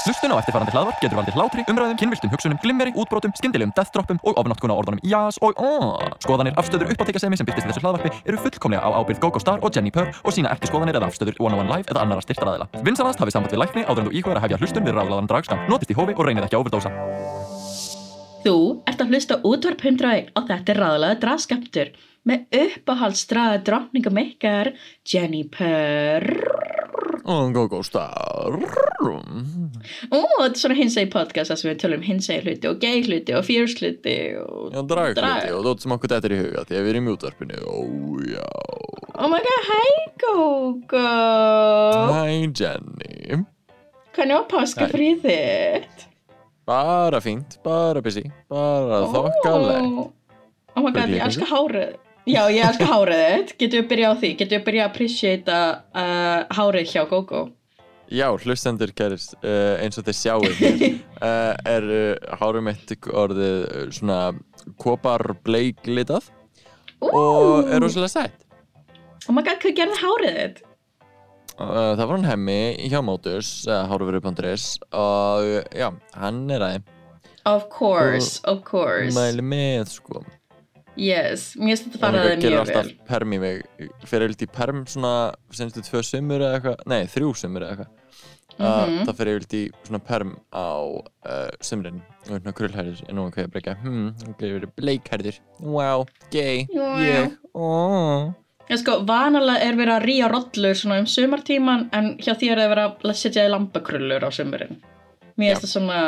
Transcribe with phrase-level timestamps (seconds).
[0.00, 4.38] Hlustun á eftirfarandi hlaðvarp getur valdið hlátri, umræðum, kynviltum hugsunum, glimmeri, útbrotum, skyndilegum deathdroppum og
[4.40, 6.14] ofnáttkuna orðunum jás og aaaah.
[6.24, 9.76] Skoðanir, afstöður, uppáttekasemi sem byrtist í þessu hlaðvarpi eru fullkomlega á ábyrgð GóGó Star og
[9.76, 12.70] Jenni Purr og sína ekki skoðanir eða afstöður One on One Live eða annara styrtaræðila.
[12.80, 15.64] Vinsanast hafið samband við lækni áður en þú íkvæður að hefja hlustun við ráðlaðan dragskam.
[15.68, 16.94] Notist í hófi og reynið ekki að overdósa.
[18.40, 18.56] Þú
[18.88, 21.92] ert að hlusta útvarp 101 og þetta er ráðlega draðskaptur
[22.24, 24.72] með uppáhaldsdraða drottningum ykkar
[25.04, 26.59] Jenny Purr.
[27.30, 28.56] Og GóGó Star
[30.10, 33.36] Ó, þetta er svona hinsegi podcast þar sem við tölum hinsegi hluti og gay hluti
[33.38, 34.74] og fierce hluti og...
[34.74, 37.06] Já, drag hluti og þótt sem okkur þetta er í huga því að við erum
[37.06, 37.60] í útvarpinu.
[37.62, 37.78] Ó,
[38.32, 38.50] já.
[39.14, 41.06] Oh my god, hi Gogo!
[42.10, 42.26] Hæ,
[42.58, 43.40] Jenny.
[44.16, 46.06] Hvernig var páskafrið þitt?
[46.66, 49.86] Bara fínt, bara busy Bara þokkaleg.
[49.86, 50.10] Ó.
[50.74, 54.12] Oh my god, ég í elska hárið Já, ég elska hárið þitt Getum við byrjað
[54.12, 54.30] á því?
[54.40, 55.58] Getum við byrjað að appreciata
[55.96, 57.40] uh, hárið hjá Gogo?
[58.10, 60.80] Já, hlustendur kæris uh, eins og þeir sjáu hér
[61.22, 64.18] uh, er uh, hárum mitt orðið uh, svona
[64.82, 66.26] kopar bleik litað
[67.00, 68.46] og er rosalega sætt
[69.28, 70.60] Oh my god, hvað gerði hárið þitt?
[71.60, 72.58] uh, Það var hann hemmi
[72.90, 76.88] hjá Mótus hárufyrir.is og já, hann er aðeim
[77.48, 80.20] Of course, of course mæli með sko
[80.96, 82.96] Yes, mér finnst þetta faraði að gerir mjög alltaf vel.
[83.08, 83.62] perm í mig.
[84.10, 85.12] Fyrir eilt í perm svona
[85.54, 86.82] Senstu tvö sömur eða eitthvað.
[86.90, 87.96] Nei, þrjú sömur eða eitthvað.
[88.60, 88.66] Mhm.
[89.00, 92.52] uh, Það fyrir eilt í svona perm á uh, sömrin Og hérna
[93.16, 96.98] nú er hvað ég breyka Hmm, það gerir verið bleikhærður Wow, gay, Wow.
[96.98, 97.38] ég.
[97.54, 98.32] Oh.
[98.68, 102.74] Ég sko, vanalega er verið að ríja rollur svona um sumartíman en hjá þér er
[102.74, 104.76] verið að setja í lambakrullur á sumurinn
[105.38, 106.02] Mér finnst það svona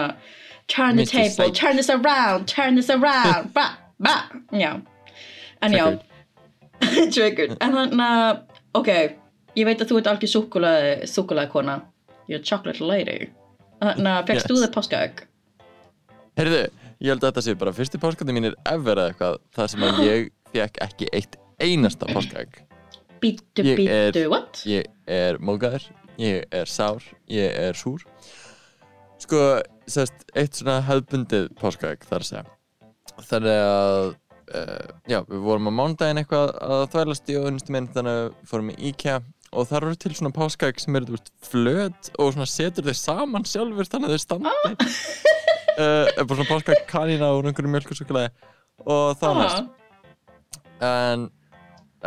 [0.69, 3.50] turn the table, turn this around, turn this around
[4.53, 4.72] já.
[5.62, 5.84] En já,
[7.14, 7.56] triggered.
[7.62, 8.41] En þannig að,
[8.81, 8.89] ok,
[9.58, 10.33] ég veit að þú ert algjör
[11.12, 11.81] súkulaði kona
[12.30, 13.30] You're a chocolate lady.
[13.83, 14.62] Þannig að fegst þú Yes.
[14.64, 15.23] þið páskaegg?
[16.39, 16.61] Heyrðu,
[17.03, 19.98] ég held að þetta sé bara Fyrsti páskandi mínir ever eða eitthvað Það sem að
[20.08, 22.61] ég fekk ekki eitt einasta páskaegg.
[23.23, 24.62] Bítu, Ég er- bítu, what?
[24.67, 25.85] Ég er mógaður,
[26.18, 28.02] ég er sár, ég er súr.
[29.23, 32.45] Sko, sérst, eitt svona hefðbundið páskaegg þar að segja
[33.28, 34.08] Þannig að,
[34.58, 38.50] uh, já, við vorum á mándaginn eitthvað að þvælast í auðnustu minn Þannig að við
[38.52, 39.20] fórum í IKEA
[39.52, 43.90] og þar eru til svona páskaegg sem eru, flöt og svona setur þau saman sjálfur
[43.90, 48.32] þannig að þau standi uh, er bara svona páskaegg kanína úr einhverju mjölkursukulaði
[48.86, 49.78] og það var næst.
[50.82, 51.28] En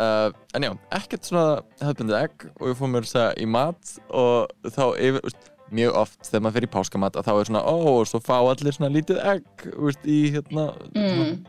[0.00, 3.94] uh, en já, ekkert svona hefðbundið egg og við fórum mér að segja í mat
[4.10, 5.38] og þá yfir,
[5.74, 8.76] mjög oft þegar maður í páskamat að þá er svona, ó, og svo fá allir
[8.76, 11.44] svona lítið egg, úst, í hérna Mm.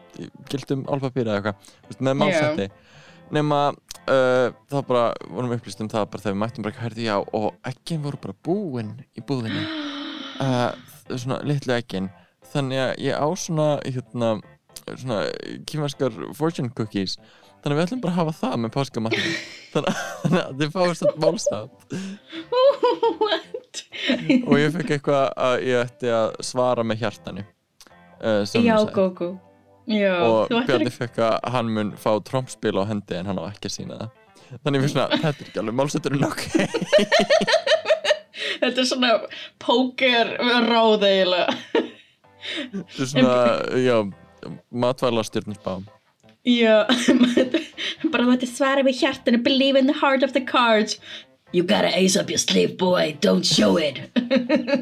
[0.49, 2.69] gildum álpapíra eða eitthvað, með málsætti
[3.31, 3.59] nema
[4.07, 7.07] uh, þá bara vorum við upplýst um það bara þegar við mættum bara ekki herði
[7.09, 9.65] já og eggin voru bara búin í búðinni.
[10.37, 10.69] Uh,
[11.17, 12.11] svona litlu eggin.
[12.53, 14.27] Þannig að ég á svona hérna
[14.85, 15.15] svona
[15.65, 17.15] kýmverskar fortune cookies
[17.67, 19.31] þannig að við ætlum bara að hafa það með páskamatnum
[19.73, 20.69] þannig að- að þið
[20.99, 21.79] svona málsátt
[23.19, 23.81] What?
[24.47, 28.93] og ég fekk eitthvað að ég ætti að svara með hjartanu uh, Já, sagði.
[28.95, 29.29] Gogo
[29.87, 33.69] Já, og Bjarni fekk að hann mun fá trompspil á hendi en hann á ekki
[33.69, 36.41] að sína það þannig við svona, þetta er ekki alveg málsetturinn ok
[38.57, 39.09] Þetta er svona
[39.61, 40.29] póker
[40.65, 41.53] ráð eiginlega.
[42.73, 43.35] þetta er svona,
[43.87, 43.97] já
[44.71, 45.77] matvæla stjórnusbá
[46.47, 46.87] Já,
[48.13, 50.99] bara þú ætti svara við hjartanu, believe in the heart of the cards.
[51.51, 53.99] You gotta ace up your sleeve, boy, don't show it.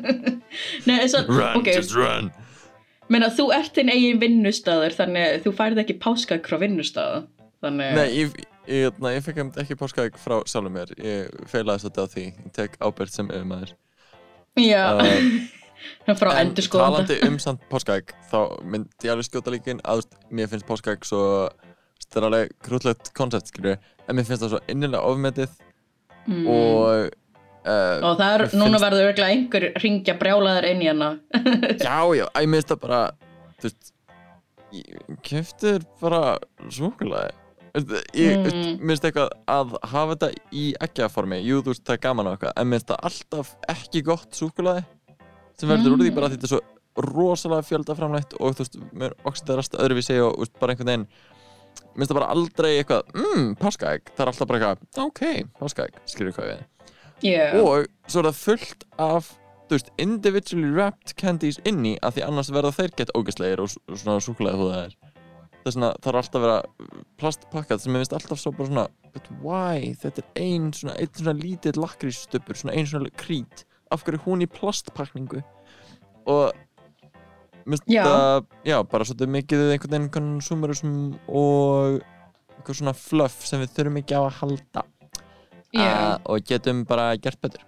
[0.87, 2.31] Nei, eins og, run, ok, just run
[3.11, 7.25] menna þú ert þinn eigin vinnustadur, þannig að þú færði ekki páskak frá vinnustaðu.
[7.63, 12.03] Þannig, Nei, ég, ég, ég, ég fekk ekki páskaegg frá sjálfum mér Ég feilaði svolítið
[12.03, 13.71] á því Ég tek ábyrgð sem yfirmaður
[14.59, 15.31] já, uh,
[16.19, 17.03] frá En endur skoðanda.
[17.05, 21.21] talandi um samt páskaegg Þá myndi ég alveg skjóta líkin að Mér finnst páskaegg svo
[22.05, 23.75] Það er alveg krútlegt koncept, skilju
[24.07, 25.61] En mér finnst það svo innilega ofmetið
[26.25, 26.47] Mm.
[26.49, 27.11] Og
[27.69, 31.09] uh, Og það er, núna finnst- verður örglega einhver ringja brjálaður inn í hana.
[31.85, 33.01] Já, já, ég minnst það bara
[33.61, 33.91] Þú veist
[35.25, 36.37] keftir bara
[36.73, 37.33] Súkulaði
[38.15, 38.77] Ég Mm.
[38.87, 42.69] minnst eitthvað að hafa þetta í eggjaformi, jú þú veist það er gaman eitthvað en
[42.71, 44.85] minnst það alltaf ekki gott súkulaði
[45.59, 46.15] sem verður úr því Mm.
[46.19, 46.61] bara því þetta er svo
[47.05, 51.07] rosalega fjöldaframleitt og þú veist, mér oxiderast öðruvísi og þú veist, bara einhvern veginn
[51.95, 54.11] minnst það bara aldrei eitthvað, mmm, páskaegg.
[54.15, 55.97] Það er alltaf bara eitthvað, ok, páskaegg.
[56.11, 56.63] Skilur hvað við
[57.23, 59.29] Já, og svo er það fullt af
[59.69, 63.97] þú veist, individually wrapped candies inni að því annars verða þeir gett ógæslegir og, og
[63.97, 66.57] svona súkulega húðaðir það er svona, það er alltaf að vera
[67.21, 68.83] plastpakkað sem ég finnst alltaf svo bara svona
[69.15, 73.63] but why, þetta er ein svona, ein svona lítill lakrísstubur, svona ein svona krít
[73.95, 75.41] af hverju er hún í plastpakningu.
[76.31, 76.51] Og
[77.89, 78.03] Já.
[78.05, 82.01] það, já, bara svolítið mikið einhvern veginn konsumerism og
[82.55, 84.83] eitthvað svona fluff sem við þurfum ekki á að halda.
[85.75, 87.63] Já, uh, og getum bara gert betur.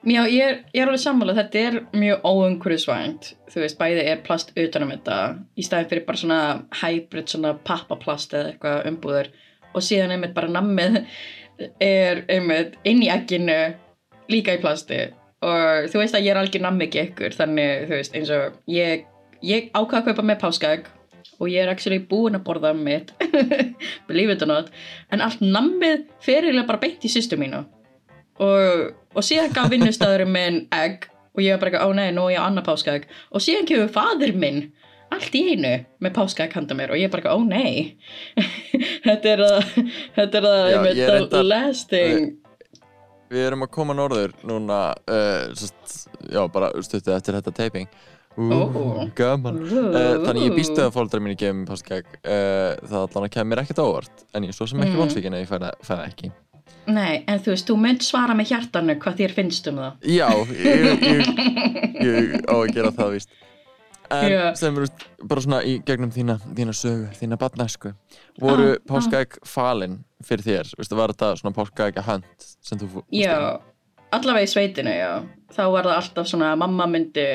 [0.00, 4.22] Já ég, er, ég er alveg sammála, þetta er mjög óumhverfisvænt, þú veist, bæði er
[4.24, 5.16] plast utanum þetta,
[5.60, 6.40] í staðin fyrir bara svona
[6.80, 9.28] hybrid, svona pappaplast eða eitthvað umbúður
[9.74, 11.02] og síðan einmitt bara nammið
[11.84, 13.58] er einmitt inn í egginu
[14.32, 15.02] líka í plasti
[15.40, 18.56] og þú veist að ég er algjör nammi ekki ykkur, þannig þú veist eins og
[18.70, 19.04] ég,
[19.46, 20.88] ég ákvað að kaupa með páskaegg
[21.40, 23.14] og ég er actually búin að borða mitt,
[24.08, 24.72] believe it or not,
[25.12, 27.62] en allt nammið fyrirlega bara beint í sýstu mínu
[28.40, 32.36] og, og síðan gaf vinnustæðurinn minn egg og ég var bara, ó nei, nú er
[32.36, 34.68] ég á annað páskaegg og síðan kemur fadir minn
[35.10, 35.72] allt í einu
[36.02, 37.96] með páskaegg handa mér og ég bara, ó nei.
[39.06, 39.56] Þetta er að
[40.14, 42.36] þetta er að, er the last thing
[43.30, 47.86] Við erum að koma norður núna uh, sest, já, bara stuttu eftir þetta taping.
[48.40, 49.08] Ú, Ó.
[49.18, 49.58] gaman.
[49.66, 53.82] Uh, Þannig ég býstu að fóldrar mínu gefum páskegg uh, það allan að kemur ekkert
[53.82, 55.02] á óvart en ég er svo sem ekki Mm.
[55.04, 56.30] vonsvíkin að ég fæða það ekki.
[56.90, 59.98] Nei, en þú veist, þú mynd svara með hjartanu hvað þér finnst um það.
[60.10, 61.30] Já, ég, ég,
[62.06, 63.34] ég á að gera það víst
[64.10, 64.54] En Já.
[64.58, 64.88] sem eru
[65.30, 67.92] bara svona í gegnum þína, þína sögu, þína batnæsku
[68.42, 68.86] voru Ah, ah.
[68.90, 73.20] páskaegg falin fyrir þér, veistu, var þetta svona páskaegg að hönd sem þú fórst í?
[73.22, 73.60] Já,
[74.10, 75.12] allavega í sveitinu, já
[75.54, 77.26] þá var það alltaf svona mamma myndi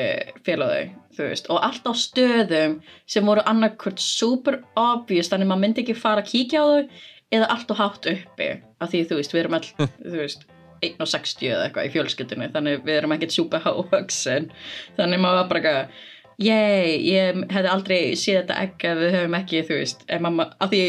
[0.44, 5.84] fela þau, þú veist og alltaf stöðum sem voru annarkvört super obvious, þannig maður myndi
[5.84, 6.90] ekki fara að kíkja á þau
[7.36, 8.50] eða alltaf hátt uppi
[8.80, 9.66] af því þú veist, við erum all
[10.12, 10.46] þú veist,
[10.84, 14.50] 1.60 eða eitthvað í fjölskyldinu þannig við erum ekkert super hávaksin
[14.98, 16.04] þannig maður var bara eitthvað
[16.42, 20.72] Yey, ég hefði aldrei séð þetta egg ef við höfum ekki, þú veist, mamma, af
[20.72, 20.82] því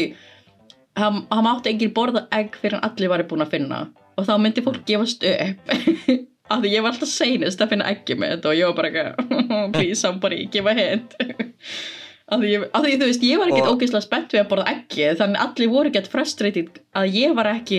[1.00, 3.78] hann, hann mátti enginn borða egg fyrir hann allir væri búin að finna.
[4.18, 5.72] Og þá myndi fólk gefast upp.
[6.48, 8.88] Af því ég var alltaf seinust að finna eggi með þetta og ég var bara
[8.88, 11.12] eitthvað please somebody, give a hint.
[12.32, 15.04] Af því, af því þú veist, ég var ekkert ógeðslega spennt við að borða eggi
[15.16, 17.78] þannig allir voru ekkert frustrated að ég var ekki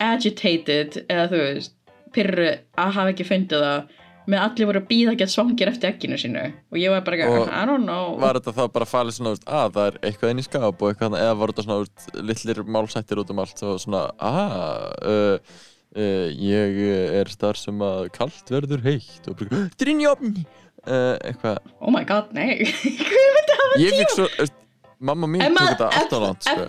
[0.00, 1.74] agitated eða þú veist,
[2.16, 2.46] pyrru
[2.80, 3.98] að hafa ekki fundið það
[4.30, 6.46] með allir voru að býða ekki svangir eftir egginu sínu.
[6.72, 8.16] Og ég var bara Og I don't know.
[8.22, 10.90] Var þetta þá bara falið svona, veist, að það er eitthvað inn í skáp og
[10.90, 15.54] eitthvað, eða var þetta svona veist, litlir málsættir út um allt og svona, að uh,
[16.00, 16.82] uh, ég
[17.20, 19.24] er þar sem að kalt verður heitt.
[19.28, 20.46] Og bara, þetta er opni
[20.88, 22.64] uh, eitthvað, oh my god, nei.
[23.36, 24.56] Myndi hafa ég fikk svo veist,
[25.04, 26.66] mamma mín tók þetta alltaf langt sko.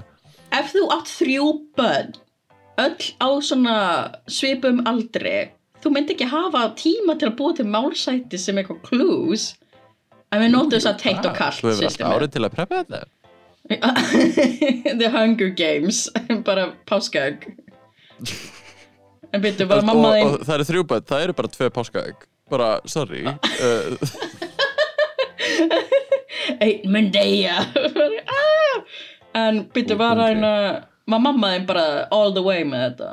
[0.60, 2.16] ef þú átt þrjú börn
[2.86, 3.78] öll á svona
[4.28, 5.36] svipum aldri
[5.86, 9.52] þú myndi ekki hafa tíma til að búa til málsæti sem eitthvað clues.
[10.34, 12.80] En við notum þess að teitt og kallt Þú hefur alltaf árið til að preppa
[12.82, 13.02] þetta?
[15.00, 16.06] The Hunger Games.
[16.48, 17.46] Bara páskaegg.
[19.34, 21.50] En byrju bara og, mamma og, þín og það eru þrjú bætt, það eru bara
[21.52, 22.22] tvö páskaegg.
[22.54, 23.24] Bara, sorry.
[23.28, 23.98] Uh,
[26.64, 27.58] einn mun deyja.
[27.66, 28.78] Ah!
[29.36, 30.30] en byrju Og var hungry.
[30.30, 30.54] hérna
[31.12, 31.86] var mamma þín bara
[32.16, 33.10] all the way með þetta?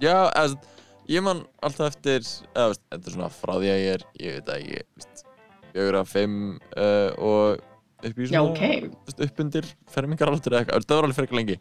[0.00, 0.77] Já, eða,
[1.08, 4.38] ég man alltaf eftir eða, veist, þetta er svona frá því að ég er ég
[4.38, 5.24] veit að ég, veist,
[5.72, 6.38] fjögur að fimm
[6.76, 8.64] uh, og upp í Já, svona ok.
[9.08, 11.60] veist, upp undir fermingar aldur eða eitthvað, það var alveg fyrir lengi.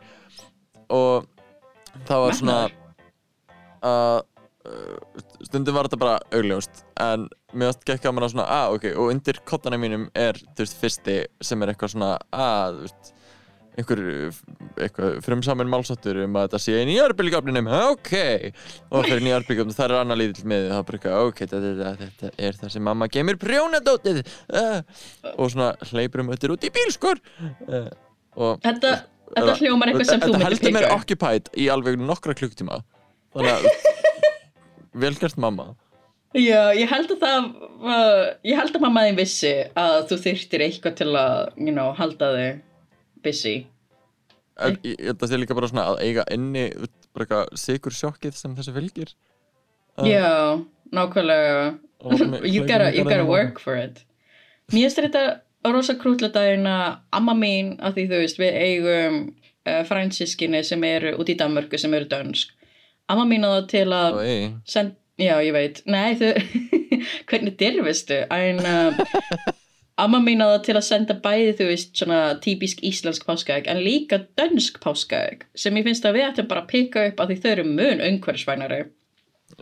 [0.98, 1.30] Og
[2.08, 2.58] það var svona
[3.88, 4.16] að
[4.68, 9.14] uh, stundum var þetta bara augljóst en mér varst gekk að svona að ok, og
[9.14, 13.14] undir kottana mínum er þú veist fyrsti sem er eitthvað svona að þú veist
[13.78, 18.12] einhver frumsamin málsáttur um að þetta sé í nýjarbylgjöfninum ok,
[18.90, 22.48] og fyrir nýjarbylgjöfnum það er annar lítill með það er eitthvað ok, þetta, þetta, þetta
[22.48, 24.24] er það sem mamma gemur prjónadótið.
[24.50, 24.82] Uh,
[25.36, 27.90] og svona hleypur um öttir út í bílskur uh,
[28.38, 28.94] og þetta,
[29.36, 31.02] þetta hljómar eitthvað sem þú þetta myndir heldur mér pika upp.
[31.04, 32.82] occupied í alveg nokkra klukktíma
[33.38, 33.68] þannig að
[35.06, 35.76] velgert mamma.
[36.36, 37.46] Já, ég held að það
[37.82, 41.94] var, ég held að mamma þín vissi að þú þyrftir eitthvað til að, you know,
[41.98, 42.64] halda þig
[43.24, 43.56] busy.
[44.58, 46.70] En ég ég að það sé líka bara svona að eiga inni
[47.14, 49.16] bara eitthvað sigur sjokkið sem þessi fylgir
[49.98, 51.78] Uh, Já, nákvæmlega.
[52.44, 54.04] you gotta, you gotta work for it.
[54.70, 55.24] Mér finnst þetta
[55.74, 59.18] rosa krútlega daginn að amma mín, að því þú veist, við eigum
[59.66, 62.54] uh, fransískinni sem eru út í Danmörku sem eru dönsk.
[63.10, 64.20] Amma mín á það til að
[64.70, 66.36] send, já ég veit nei þau,
[67.32, 69.02] hvernig dyrfistu en uh,
[69.98, 74.80] amma það til að senda bæði þú veist svona típisk íslensk páskaegg en líka dönsk
[74.84, 77.68] páskaegg sem ég finnst að við ættum bara að pikka upp að því þau eru
[77.72, 78.80] mun umhverfisvænari.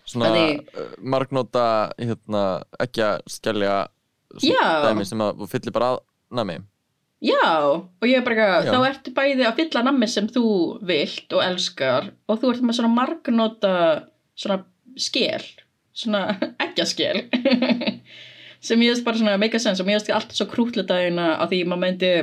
[0.06, 0.48] Svona Að
[0.82, 1.66] uh, margnóta
[2.00, 2.46] hérna,
[2.82, 3.76] ekki að skellja
[4.42, 6.02] dæmi sem að fyllir bara að
[6.36, 6.58] nami
[7.24, 8.46] já og ég er bara Já.
[8.46, 10.48] eitthvað, þá ertu bæði að fylla nammi sem þú
[10.86, 13.76] vilt og elskar og þú ert með svona margnóta
[14.36, 14.60] svona
[15.00, 15.46] skél
[15.96, 17.24] svona ekkjaskil
[18.66, 21.44] sem ég veist bara svona make a sense og mér veist alltaf svo krútledagina á
[21.46, 22.14] því maður myndi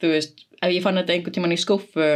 [0.00, 2.10] þú veist, ef ég fann þetta einhvern tíman í skuffu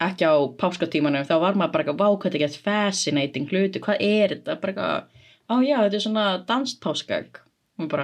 [0.00, 4.02] ekki á páskatímanum þá var maður bara eitthvað, vá hvað þetta gett fascinating hluti, hvað
[4.04, 4.56] er þetta?
[4.62, 7.40] Bara eitthvað, á já, þetta er svona danst páskag
[7.80, 7.94] og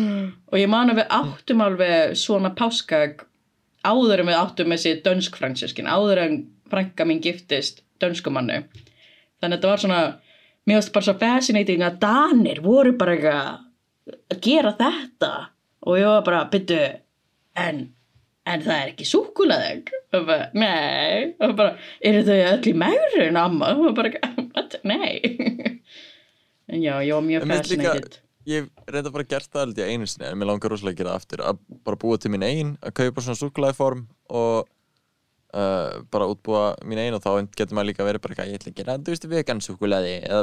[0.50, 3.24] og ég man að við áttum alveg svona páskag
[3.84, 6.36] áður en við áttum þessi dönsk fransiskin áður en
[6.72, 10.00] frænka mín giftist dönskumannu þannig að þetta var svona
[10.64, 13.63] mér finnst bara svo fascinating að Danir voru bara eitthvað
[14.12, 15.32] að gera þetta?
[15.84, 16.80] Og ég var bara, byttu
[17.60, 17.80] en,
[18.48, 21.34] en það er ekki súkulaðeg og bara, nei.
[21.44, 23.72] Og bara, eru þau öll í megrun amma?
[23.78, 24.12] Og bara,
[24.88, 25.18] nei.
[26.64, 28.14] En já, ég var mjög fascinated.
[28.48, 31.12] Ég reynda bara gert það held ég einu sinni en mér langar rosalega að gera
[31.12, 34.66] það aftur að bara búa til mín einn, að kaupa svona súkulæði form og
[35.54, 38.72] uh, bara útbúa mín einn og þá getur maður líka verið bara eitthvað, ég ætla
[38.72, 40.42] að gera, þú veist, vegan súkulæði eða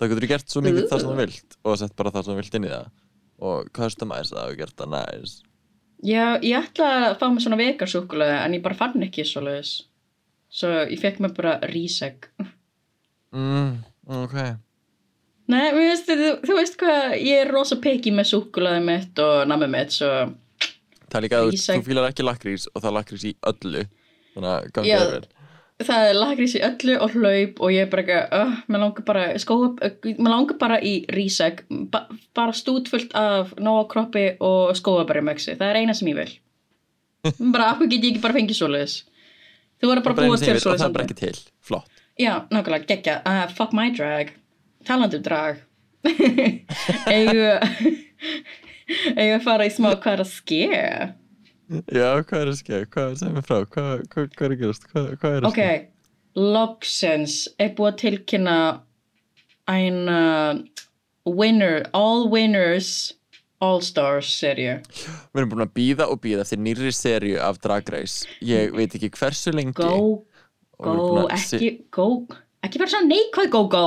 [0.00, 2.38] það getur gert svo mikið það sem þú vilt og sett bara það sem þú
[2.40, 2.88] vilt inn í það
[3.42, 5.42] og customize það og gert það nice.
[6.02, 9.72] Já, ég ætla að fá mig svona vegarsúkulega en ég bara fann ekki svo leiðis.
[10.52, 12.28] Svo ég fekk mér bara rísegg.
[13.34, 13.72] mm,
[14.22, 14.36] ok.
[15.52, 19.68] Nei, veist, þú, þú veist hvað, ég er rosa peki með súkulaði mitt og nammi
[19.70, 20.12] mitt, svo
[21.12, 23.82] Það er líka að þú, fílar ekki lakrís og það lakrís í öllu.
[24.32, 25.41] Þannig að gangi þér vel
[25.86, 29.06] það er lakrís í öllu og hlaup og ég er bara ekki, uh, mér langar
[29.06, 32.04] bara, skóa, uh, mér langar bara í rísegg, ba
[32.36, 36.36] bara stútfullt af nóa kroppi og skóabarjumöksi, það er eina sem ég vil.
[37.54, 39.00] bara, af hverju get ég ekki bara fengið svo leiðis?
[39.82, 42.00] Þú verður bara sem til ég vil svo og það bara ekki til, flott.
[42.20, 44.34] Já, nákvæmlega, geggja, uh, fuck my drag.
[44.86, 45.62] Talandi um drag.
[47.14, 47.48] Eigu
[49.16, 50.64] eigu að fara í smá hvað er að ske
[51.70, 53.56] Já, hvað er að skeið, hvað, segð mér frá.
[53.74, 55.62] Hvað, hvað, hvað er að gerast, hvað, hvað er að ok,
[56.52, 58.58] loksins er búið að tilkynna
[59.70, 60.60] ein uh,
[61.28, 63.12] winner, all winners
[63.62, 67.88] all stars serju Við erum búin að býða og býða eftir nýrri serju af Drag
[67.94, 68.26] Race.
[68.44, 69.76] Ég veit ekki hversu lengi.
[69.78, 70.24] Go,
[70.82, 72.08] go, ekki go,
[72.66, 73.86] ekki bara svona neikvæð go, go.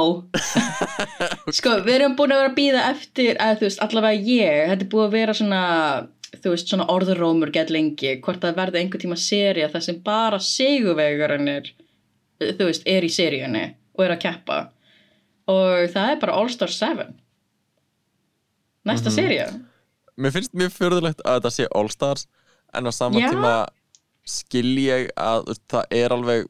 [1.57, 4.87] Sko, við erum búin að vera að býða eftir að þú veist, allavega ég þetta
[4.87, 5.63] er búið að vera svona
[6.43, 10.39] þú veist, svona orðurómur gett lengi hvort það verði einhver tíma serja þar sem bara
[10.39, 11.71] sigurvegurinn er
[12.41, 13.65] þú veist, er í seríunni
[13.95, 14.57] og er að keppa
[15.47, 17.05] og það er bara All Star 7
[18.85, 19.15] næsta Mhm.
[19.15, 19.47] serja
[20.17, 22.27] Mér finnst mjög fyrðulegt að þetta sé All Stars
[22.73, 23.29] en á sama Já.
[23.33, 23.67] tíma
[24.25, 26.45] skil ég að veist, það er alveg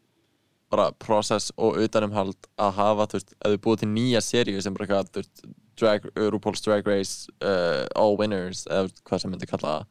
[0.70, 4.74] bara process og utanumhald að hafa, þú veist, ef þið búið til nýja seríu sem
[4.74, 5.44] bara eitthvað, þú veist,
[5.80, 9.88] drag, RuPaul's Drag Race uh, All Winners eða hvað sem myndi kalla það.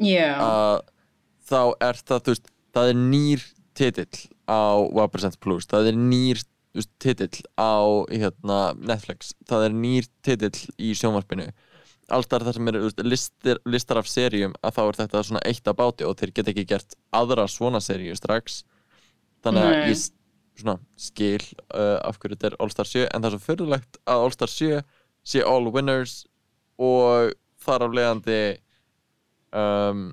[0.00, 0.76] Já, að
[1.50, 3.48] þá er það, þú veist, það er nýr
[3.80, 4.62] titill á
[4.96, 6.44] Represent Plus, það er nýr
[6.76, 7.76] veist, titill á
[8.08, 11.50] hérna, Netflix, það er nýr titill í sjónvarpinu.
[12.10, 15.76] Alltaf það sem eru listir, listar af seríum að þá er þetta svona eitt að
[15.78, 18.64] báti og þeir geta ekki gert aðra svona seríu strax.
[19.44, 19.92] Þannig að Nei.
[19.92, 20.00] ég
[20.60, 24.00] svona skil uh, af hverju þetta er All Star 7 en það er svo fyrirlegt
[24.10, 24.80] að All Star 7
[25.30, 26.22] sé All Winners
[26.80, 28.40] og þar af leiðandi
[29.52, 30.04] um,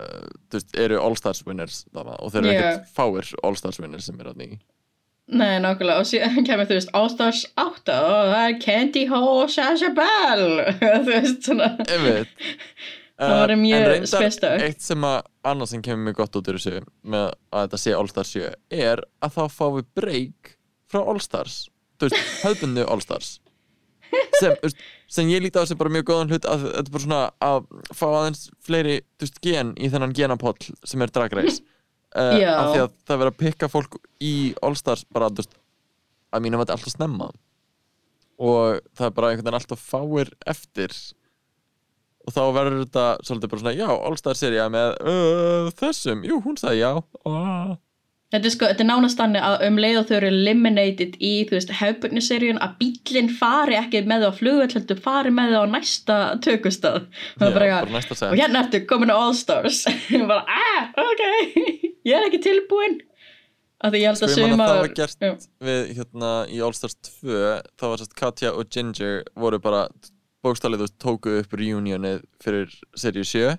[0.00, 2.58] uh, þú veist, eru All Stars Winners þarna, og þeir eru Já.
[2.62, 4.58] ekkert fáir All Stars Winners sem eru þarna í
[5.26, 9.22] nei, nákvæmlega og síðan kemur þú veist All Stars 8 og það er Candy Ho
[9.40, 10.46] og Sasha Bell
[10.82, 11.72] þú veist, svona.
[13.16, 14.62] Það væri mjög en reyndar.
[14.66, 15.14] Eitt sem að
[15.48, 18.50] annað sem kemur mjög gott út úr þessu með að þetta sé All Stars 7
[18.76, 20.50] er að þá fáum við break
[20.92, 21.54] frá All Stars
[21.96, 23.30] þú veist, höfbundu All Stars
[24.40, 24.74] sem,
[25.18, 27.58] sem ég líti á þessi bara mjög góðan hlut að þetta er bara svona að
[27.92, 31.62] fá aðeins fleiri, þú veist, gen í þennan genapoll sem er Drag Race.
[32.16, 34.30] Uh, af því að það verður að pikka fólk í
[34.64, 35.56] All Stars bara, þú veist,
[36.32, 37.26] að mínum að þetta er alltaf snemma.
[38.40, 40.94] Og það er bara einhvern veginn alltaf fáir eftir.
[42.24, 46.56] Og þá verður þetta svolítið bara svona já, All-Star seria með uh, þessum, jú, hún
[46.62, 46.90] sagði já.
[47.28, 47.76] Uh.
[48.34, 51.32] Þetta er sko, þetta er nánast þannig að um leið og þau eru eliminated í,
[51.46, 55.60] þú veist, hefbunniseríun að bílinn fari ekki með þau á flugvöld heldur fari með þau
[55.62, 58.32] á næsta tökustað og, Já, bara, næsta set.
[58.32, 59.84] og hérna ertu komin á All Stars
[60.18, 61.22] og bara, ah, ok
[62.08, 62.98] ég er ekki tilbúin
[63.84, 65.32] af því ég held sko að ég man að það var gert Já.
[65.68, 67.40] við hérna í All-Stars 2
[67.78, 69.86] þá var sérst Katja og Ginger voru bara
[70.46, 73.54] bókstælið og tóku upp reunionið fyrir seríu 7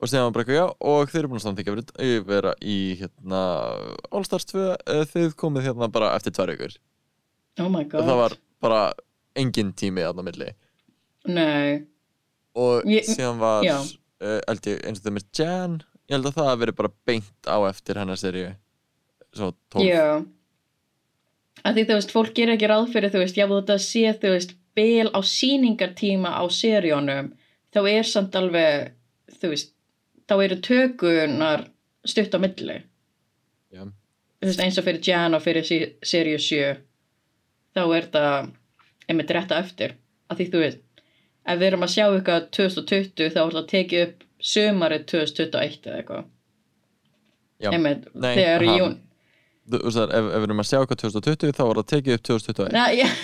[0.00, 2.78] og sem var bara eitthvað já og þeir eru búin að fyrir að vera í
[3.00, 3.42] hérna
[4.10, 6.76] All-Stars 2 eh, þið komið hérna bara eftir tvær ykkur
[7.62, 8.08] oh my og god.
[8.08, 8.80] það var bara
[9.38, 10.52] engin tími aðna milli.
[11.26, 11.84] Nei,
[12.54, 16.36] og Ég- síðan var uh, held ég eins og það með Jan ég held að
[16.38, 18.52] það hafi verið bara beint á eftir hennar seríu.
[19.34, 20.06] Svo 12 já.
[21.64, 24.34] Að því þú veist, fólk gerir ekki ráð fyrir þú veist, já þetta sé þú
[24.34, 27.32] veist bil á sýningartíma á seríunum
[27.74, 28.92] þá er samt alveg
[29.40, 29.73] þú veist,
[30.28, 31.66] þá eru tökunar
[32.04, 32.80] stutt á milli.
[33.74, 35.64] Þú veist, eins og fyrir Jan og fyrir
[36.04, 36.74] seríu 7
[37.74, 38.50] þá er það
[39.08, 39.96] einmitt rétta eftir.
[40.28, 40.84] Að því þú veist,
[41.44, 45.98] ef við erum að sjá eitthvað 2020 þá er það tekið upp sömarið 2021 eða
[46.02, 46.30] eitthvað.
[47.72, 48.76] Einmitt, Nei, þegar ha.
[48.80, 48.94] Jún
[49.64, 52.24] Þú veist það, ef, við erum að sjá hvað 2020 þá var það tekið upp
[52.28, 53.14] 2021 Na, ég,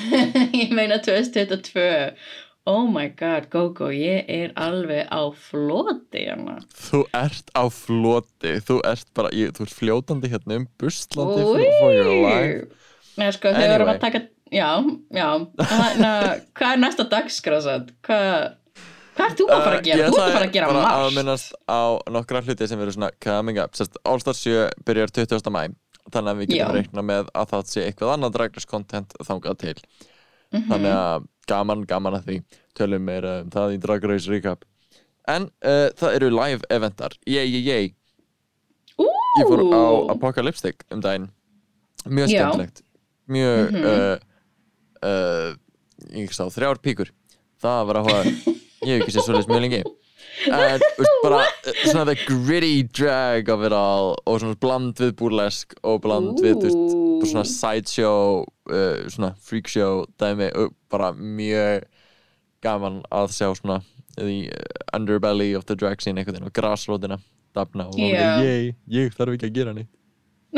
[0.62, 1.83] ég meina 2022
[2.68, 6.58] Oh my god, Gogo, ég er alveg á floti hérna.
[6.76, 11.92] Þú ert á floti Þú ert bara, ég, þú ert fljótandi hérna um buslandi for,
[11.94, 12.68] your life
[13.16, 13.96] Nei, sko, þegar við erum Anyway.
[13.96, 14.70] að taka Já,
[15.14, 15.28] já
[15.72, 17.90] Þannig að hvað er næsta dagskrásat?
[18.06, 18.36] Hvað
[19.16, 20.04] Hvað ert þú að fara að gera?
[20.10, 21.80] Þú ert að fara að gera Uh, bara að margt minnast á
[22.14, 25.50] nokkra hluti sem eru svona coming up Sest, All Star 7 byrjar 20.
[25.56, 25.62] mæ
[26.10, 29.58] þannig að við getum reikna með að það sé eitthvað annað Drag Race content þangað
[29.64, 29.74] til
[30.52, 30.66] Mhm.
[30.71, 32.37] þannig að gaman, gaman að því.
[32.78, 34.64] Tölum meira um það í Drag Race recap.
[35.28, 37.12] En uh, það eru live eventar.
[37.26, 37.95] Yey, yey, yey
[39.38, 40.11] ég fór á.
[40.14, 41.28] Apocalyptic um daginn.
[42.07, 42.83] Mjög skemmtilegt.
[43.30, 43.85] Mjög Mhm.
[43.85, 44.19] uh,
[45.07, 45.54] uh,
[46.16, 47.11] ég sá þrjár píkur.
[47.62, 48.23] Það var að hóa
[48.88, 49.83] ég hef ekki séð svolítið mjög lengi
[50.49, 55.14] en veist, bara uh, svona the gritty drag of it all og svona bland við
[55.20, 61.87] burlesk og bland við veist, bara svona sideshow uh, svona freakshow dæmi og bara mjög
[62.64, 63.80] gaman að sjá svona
[64.16, 64.50] the
[64.92, 67.20] underbelly of the drag scene einhvern veginn og grassrótina
[67.56, 68.12] dafna og Já.
[68.12, 68.44] yeah.
[68.44, 69.90] ég, ég þarf ekki að gera neitt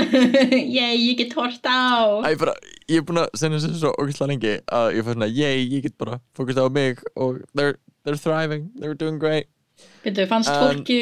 [0.72, 2.54] Ég, ég get hort á Æ, bara,
[2.88, 5.84] ég er búin að segja þessu svo ógæslega lengi að ég fær svona, yey, ég
[5.84, 9.51] get bara fókust á mig og they're, they're thriving, they're doing great
[10.04, 11.00] Byrju, fannst En- fólki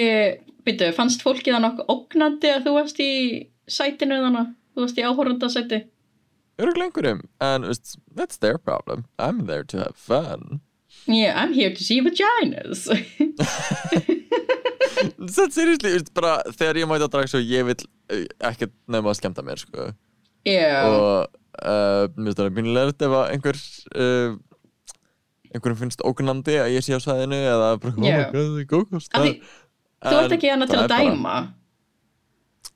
[0.66, 3.12] Byrju, fannst fólki það nokkuð ógnandi að þú varst í
[3.70, 5.80] sætinu þannig Þú varst í áhorundasæti
[6.60, 7.64] Öruglega einhverjum, en
[8.14, 9.06] that's their problem.
[9.18, 10.60] I'm there to have fun.
[11.06, 12.84] Yeah, I'm here to see vaginas.
[15.30, 17.78] Seriously, veist, bara þegar ég mæti að draga svo ég vil
[18.44, 19.88] ekkert nefna að skemmta mér sko.
[20.48, 21.30] Já, og
[21.64, 23.60] uh, mér finnst það pínulegt ef að einhver
[23.94, 24.36] uh,
[25.54, 29.32] einhverjum finnst ógnandi að ég sé á sæðinu eða bara, oh Af star því
[30.00, 31.34] þú ert ekki hana til að er bara- dæma?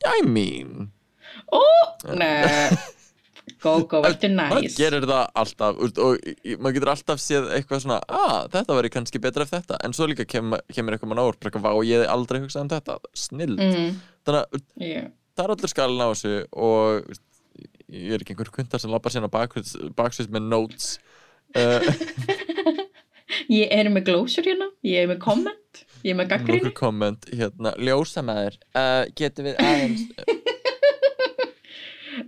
[0.05, 0.91] I mean.
[1.53, 1.63] Ó,
[2.13, 2.77] nei.
[3.65, 4.77] Gógó, verður maður næs?
[4.77, 8.91] gerir það alltaf og í- í- maður getur alltaf séð eitthvað svona að þetta væri
[8.93, 9.79] kannski betra ef þetta.
[9.85, 12.99] En svo líka kem, kemur eitthvað mann eitthvað, vá, ég hefði aldrei hugsað um þetta.
[13.15, 13.95] Snill, mm,
[14.27, 15.09] þannig að yeah.
[15.37, 17.15] það er allir skalin á þessu og
[17.89, 20.99] ég er ekki einhver kundar sem lappar sína baksvist með notes
[21.59, 22.83] uh,
[23.51, 27.75] Ég er með glósur hérna Ég er með komment Ég er með gaggrinni komment hérna,
[27.81, 30.09] ljósamæður uh, getur við aðeins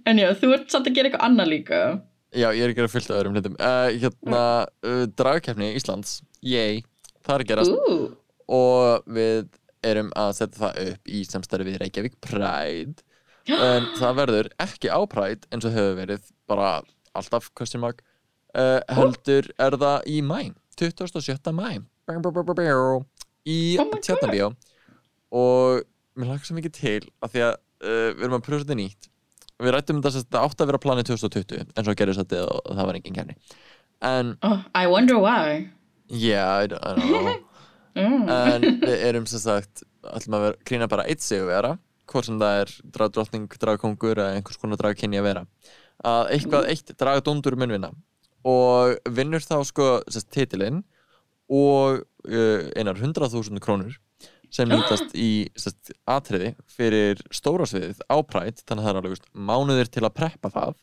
[0.07, 1.81] En já, þú ert samt að gera eitthvað annað líka.
[2.37, 3.57] Já, ég er ekki að fylta öðrum hlutum.
[3.59, 4.43] Uh, hérna,
[4.87, 6.21] uh, dragkeppni Íslands.
[6.47, 6.83] Yey,
[7.27, 7.75] það er gerast.
[7.75, 7.97] Ú,
[8.57, 9.49] og við
[9.87, 13.03] erum að setja það upp í samstarfi við Reykjavík Pride.
[13.47, 16.71] En það verður ekki á Pride eins og hefur verið bara
[17.17, 18.03] alltaf question mark
[18.57, 20.41] uh, heldur er það í mæ
[20.81, 21.53] 27.
[21.57, 21.69] mæ
[23.47, 23.93] í Oh.
[24.03, 24.51] Tjarnabíó
[25.37, 25.85] og
[26.17, 29.09] mér lakar svo mikið til af því að uh, við erum að pröfa þetta nýtt.
[29.63, 32.73] Við rættum þetta sem þetta átt að vera planið 2020 en svo gerðist þetta og
[32.77, 33.37] það var engin kemni
[34.05, 35.69] en oh, I wonder why.
[36.09, 37.37] Yeah, I don't, know.
[37.97, 38.27] Mm.
[38.29, 41.79] en við erum sem sagt ætlum að vera, krýna bara eitt sig vera
[42.13, 45.43] hvort sem það er dragdrottning, dragkongur eða einhvers konar dragkynni að vera.
[46.05, 47.89] Að eitthvað eitt dragdóndur mun vinna
[48.47, 49.91] og vinnur þá sko
[50.31, 50.83] titilinn
[51.51, 53.97] og uh, einar 100.000 krónur
[54.53, 55.49] sem nýtast í
[56.09, 58.63] atriði fyrir stóra sviðið á Pride.
[58.63, 60.77] Þannig að það er alveg mánuðir til að preppa það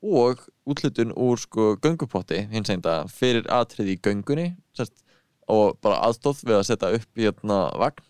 [0.00, 5.02] og útlutun úr sko göngupotti hins einda fyrir atriði í göngunni sest,
[5.50, 8.06] og bara aðstóð við að setja upp í hérna vagn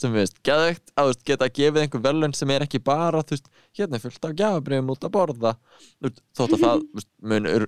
[0.00, 3.36] sem við veist geðvegt að veist, geta gefið einhver velun sem er ekki bara þú
[3.36, 5.52] veist, hérna er fullt af gjafabriðum út að borða.
[6.00, 7.66] Veist, þótt að það þú veist, mun, er,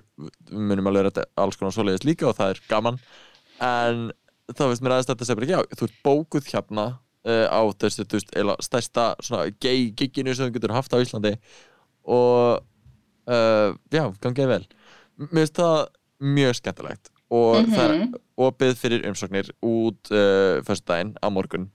[0.49, 2.99] við munum alveg þetta alls konar svoleiðis líka og það er gaman.
[3.63, 4.03] En
[4.51, 8.03] þá veist mér aðeins þetta sem bara já, þú ert bókuð hérna uh, á þessu,
[8.09, 11.35] þú veist, eila stærsta svona gay gigginu sem þú getur haft á Íslandi
[12.03, 12.63] og
[13.29, 14.63] uh, já, gangið vel.
[15.29, 15.83] Mér finnst það
[16.23, 18.13] mjög skemmtilegt og það er Mhm.
[18.43, 21.67] opið fyrir umsóknir út uh, fyrstdægin á morgun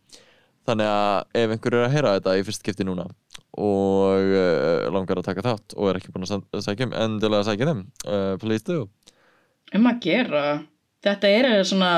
[0.69, 3.07] þannig að ef einhver er að heyra þetta í fyrst skipti núna
[3.59, 7.49] og uh, langar að taka þátt og er ekki búin að sækja um endilega að
[7.51, 8.85] sækja þeim uh, please do.
[9.75, 10.45] Um að gera.
[11.05, 11.91] Þetta er svona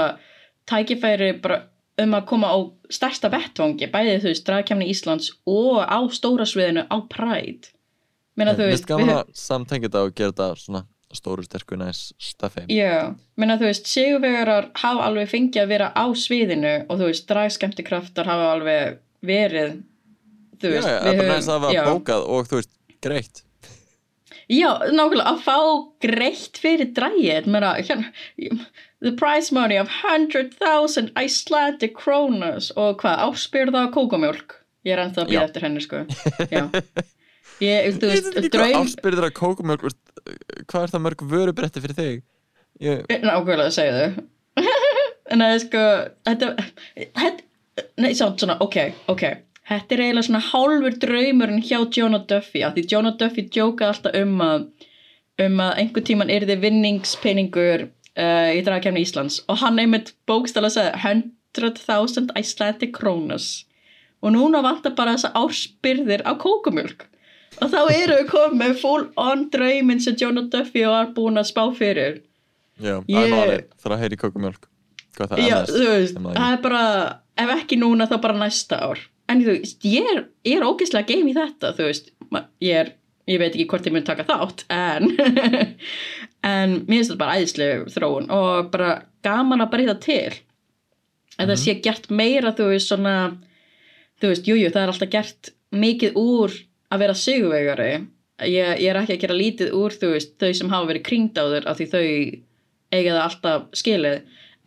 [0.71, 1.61] tækifæri bara
[2.01, 2.59] um að koma á
[2.93, 7.69] stærsta vettvangi, bæði þú veist dragkemni Íslands og á stóra sviðinu á Pride.
[8.39, 10.83] Meina, þú Mér finnst gaman við- að samtengja þetta og gera þetta svona
[11.17, 12.67] stóru sterku næs staffi.
[12.71, 17.29] Já, menna þú veist, sigurvegarar hafa alveg fengið að vera á sviðinu og þú veist,
[17.31, 19.79] dragskemmtikraftar hafa alveg verið,
[20.61, 23.43] þú Já, veist, já, það er bara næst að hafa bókað og þú veist, greitt.
[24.51, 25.59] Já, nákvæmlega, að fá
[26.03, 28.65] greitt fyrir drægið, menna, hérna,
[29.01, 35.31] the prize money of 100,000 Icelandic krónus og hvað, áspyrða kókumjólk, ég er ennþá að
[35.31, 36.03] býða eftir henni, sko,
[36.51, 36.67] já.
[37.61, 40.01] Ég, þú veist, draum, áspyrður að kókumjölk veist,
[40.71, 42.23] Hvað er það mörg vörubretti fyrir þig?
[42.81, 44.25] Ég, nákvæmlega, segja þau.
[45.31, 45.85] en það er sko,
[46.29, 46.51] þetta,
[47.21, 48.79] þetta, nei, svo, svona, ok,
[49.13, 49.25] ok.
[49.71, 54.17] Þetta er eiginlega svona hálfur draumurinn hjá Jonah Duffy, af því Jonah Duffy djókaði alltaf
[54.19, 54.65] um að,
[55.45, 57.87] um að einhver tíman yrði vinningspeningur
[58.19, 60.97] uh, í dragkæmni Íslands og hann einmitt bókstala að segja
[61.61, 63.51] 100.000 Icelandic krónus
[64.21, 67.07] og núna vantar bara þessa áspyrðir á kókumjölk
[67.61, 71.49] og þá eru við komið með full on drauminn sem Jonah Duffy var búin að
[71.53, 72.21] spá fyrir.
[72.81, 74.63] Já, Ég- I'm on it Það er að heyri kókumjölk
[75.19, 75.71] Hvað það Já, MS?
[75.75, 76.85] þú veist, það er bara
[77.45, 79.03] ef ekki núna þá bara næsta ár.
[79.29, 82.09] En þú veist, ég er, ég er ógeðslega game í þetta, þú veist.
[82.65, 82.93] Ég er,
[83.29, 85.11] ég veit ekki hvort ég mun taka þátt en
[86.51, 88.91] en mér finnst þetta bara æðislega þróun og bara
[89.27, 90.33] gaman að breyta til.
[91.41, 93.15] En það sé gert meira þú veist svona
[94.21, 96.57] þú veist, jújú, jú, það er alltaf gert mikið úr
[96.91, 97.91] að vera sigurvegari
[98.49, 101.39] ég, ég er ekki að gera lítið úr þú veist, þau sem hafa verið kringd
[101.39, 102.05] á þér af því þau
[102.91, 104.21] eiga það alltaf skilið.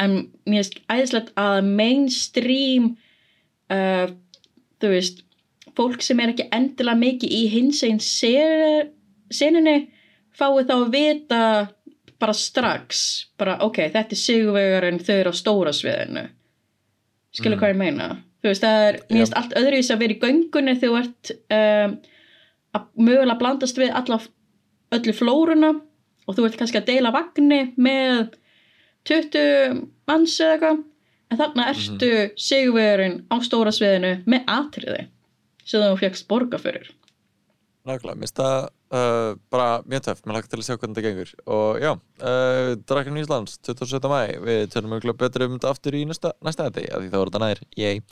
[0.03, 0.13] En
[0.47, 2.85] mér finnst æðislegt að mainstream
[3.73, 4.07] uh,
[4.81, 5.23] þú veist
[5.77, 8.01] fólk sem er ekki endilega mikið í hins einn
[9.33, 9.77] senunni
[10.33, 11.41] fái þá að vita
[12.21, 13.03] bara strax
[13.39, 16.27] bara ok, þetta er sigurvegarinn þau eru á stóra sviðinu.
[17.33, 17.61] Skilur Mm.
[17.61, 18.07] hvað ég meina?
[18.43, 21.31] Þú veist, það er, mér finnst allt öðruvísi að vera í göngunni þegar þú ert
[21.57, 21.93] um,
[22.73, 24.19] að mögulega blandast við alla,
[24.95, 25.73] öllu flóruna
[26.27, 28.37] og þú ert kannski að deila vagni með
[29.09, 30.83] 20 manns eða eitthvað.
[31.31, 35.07] En þarna ertu sigurvegurinn á stóra sviðinu með atriði
[35.65, 36.91] sem þú fjöxt borga fyrir.
[37.83, 38.57] Nákvæmlega, mér það
[38.95, 41.31] uh, bara mjög töff, mér lakka til að sjá hvernig þetta gengur.
[41.55, 41.89] Og já,
[42.29, 44.11] uh, Drakan Íslands 27.
[44.11, 47.33] mæ, við tölum mjög betur um þetta aftur í næsta, næsta af því það voru
[47.33, 47.63] þetta nær.
[47.81, 48.03] Yay.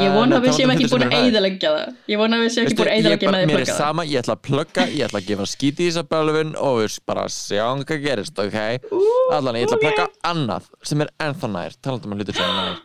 [0.00, 1.96] Ég vona að við séum ekki búin að eða eyðileggja það.
[2.12, 3.80] Ég vona að við séum ekki búin að eyðileggja með því Mér er plugga það.
[3.82, 6.96] sama, ég ætla að plugga, ég ætla að gefa skíti í þessa bölvun og við
[7.10, 8.58] bara sjáum hvað gerist, ok?
[9.36, 12.58] Allan, ég ætla að plugga annað sem er ennþá nær, talandum um hlutir sem er
[12.58, 12.80] nær.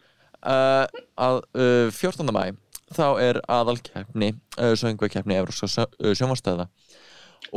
[0.47, 0.85] Uh,
[1.27, 2.31] að uh, 14.
[2.35, 2.43] mæ
[2.95, 6.69] þá er aðalkeppni uh, söngveikeppni Evróska sjónvarstöða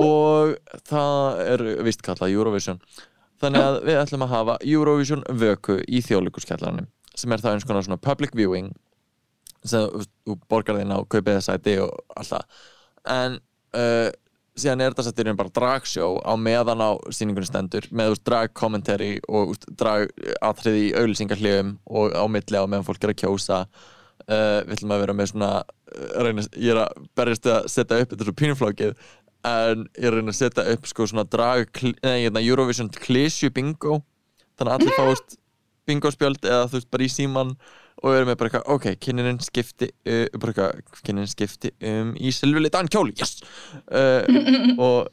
[0.01, 0.57] og
[0.89, 2.81] það er vist kallað Eurovision.
[3.41, 7.87] Þannig að við ætlum að hafa Eurovision vöku í þjóðleikurskjallarnum sem er það eins konar
[7.87, 8.71] svona public viewing
[9.65, 9.87] sem
[10.27, 12.67] þú- borgar þinn á kaupið þess sæti og alltaf
[13.11, 13.39] en
[13.77, 14.09] uh,
[14.61, 19.15] síðan er þetta sættirinn bara dragsjó á meðan á sýningunni stendur með úst, drag commentary
[19.29, 20.11] og úst, drag
[20.45, 23.65] atriði í auðlýsingarhliðum og á milli á meðan fólk er að kjósa.
[24.31, 27.99] Uh, við ætlum að vera með svona uh, reyna, ég er að berjast að setja
[28.03, 28.91] upp þetta er svo pínuflókið
[29.49, 33.51] en ég er að reyna að setja upp sko svona drag nei, hérna, Eurovision klísju
[33.57, 34.03] bingo.
[34.61, 35.39] Þannig að allir fást
[35.89, 37.55] bingospjöld eða þú veist bara í síman
[38.01, 42.15] og við erum með bara eitthvað, ok, kynnin skipti uh, bara eitthvað, kynnin skipti um
[42.17, 43.41] í silfurlitan kjóli, yes!
[43.93, 44.25] Uh,
[44.81, 45.11] og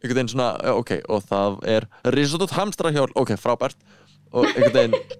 [0.00, 3.80] einhvern veginn svona, ok, og það er risotot hamstrahjól, ok, frábært.
[4.30, 5.16] Og einhvern veginn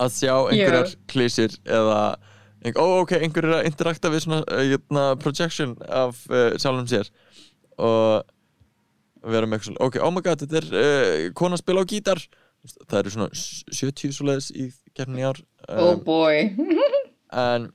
[0.00, 2.00] að sjá einhverjar klísir eða
[2.76, 7.10] ó, ok, einhver er að interakta við svona uh, hérna, projection af uh, sjálfum sér.
[7.80, 8.26] Og
[9.30, 11.90] vera með eitthvað svona, ok, oh my god, þetta er uh, kona að spila á
[11.90, 12.22] gítar
[12.86, 16.50] það eru svona 70 svoleiðis í kefnin í ár oh um, boy.
[17.32, 17.68] en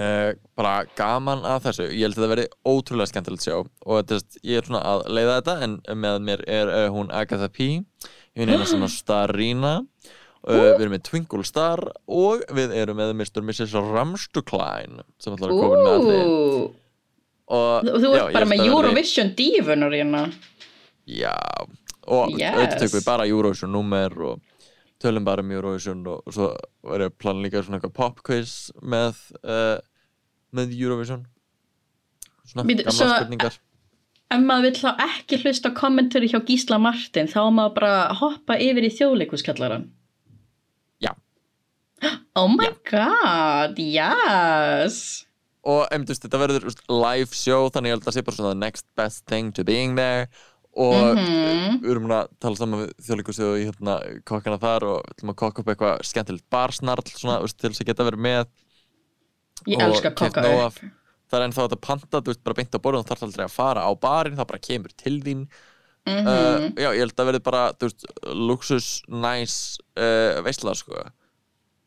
[0.00, 1.88] uh, bara gaman að þessu.
[1.92, 5.40] Ég held að þetta verði ótrúlega skemmtilegt sjá og er- ég er svona að leiða
[5.40, 7.82] þetta en með mér er uh, hún Agatha P.
[8.36, 9.74] Hún er eina svona Starina.
[10.46, 13.40] Uh, við erum með Twinkle Star og við erum með Mr.
[13.40, 13.72] og Mrs.
[13.82, 16.68] Ramstuklein sem ætlar að koma með allir Ú,
[17.56, 20.22] og þú ert bara með Eurovision dífunar hérna.
[21.06, 21.34] Já,
[22.06, 22.54] og Yes.
[22.54, 24.40] auðvitað tökum við bara Eurovision nummer og
[25.02, 26.48] tölum bara um Eurovision og, og svo
[26.94, 29.78] er ég að plana líka svona eitthvað pop quiz með, uh,
[30.56, 31.26] með Eurovision.
[32.46, 33.58] Svona Bíddu, gamla svo- spurningar.
[34.26, 38.88] Ef maður vill þá ekki hlusta kommentari hjá Gísla Martin þá maður bara hoppa yfir
[38.88, 39.84] í þjóðleikuskallaran
[41.04, 41.12] Já.
[42.40, 45.22] oh my god, yes.
[45.66, 48.86] Og em, þú veist, þetta verður live show þannig að sé bara svona the next
[48.98, 50.26] best thing to being there
[50.76, 51.80] og Mhm.
[51.82, 53.94] við erum að tala saman við þjóðleikusið og í hérna
[54.28, 57.80] kokkana þar og við ætlum að kokka upp eitthvað skemmtilegt barsnarl svona, veist, til þess
[57.84, 58.46] að geta verið með.
[59.66, 60.80] Ég Og elska að kokka upp.
[61.30, 63.54] það er ennþá þetta panta, þú veist, bara beint á borðum þú þarf aldrei að
[63.56, 65.46] fara á barinn, það bara kemur til þín.
[66.06, 66.26] Mhm.
[66.28, 68.04] uh, já, ég held að verði bara, þú veist,
[68.36, 70.92] luxus nice uh, veistlar, sko.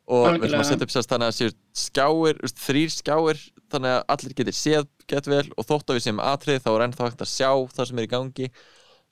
[0.10, 0.60] Og við ætlum Algjörlega.
[0.60, 4.88] að setja upp sérst þannig að séu skjáir, þrýr skjáir þannig að allir getur séð
[5.08, 5.46] gett vel.
[5.56, 8.08] Og þótt að við séum atrið þá er ennþá hægt að sjá það sem er
[8.08, 8.50] í gangi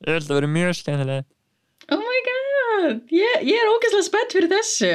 [0.03, 1.25] það er alltaf verið mjög skemmtilega
[1.87, 4.89] Oh my god, ég, ég er ógeðslega spennt fyrir þessu.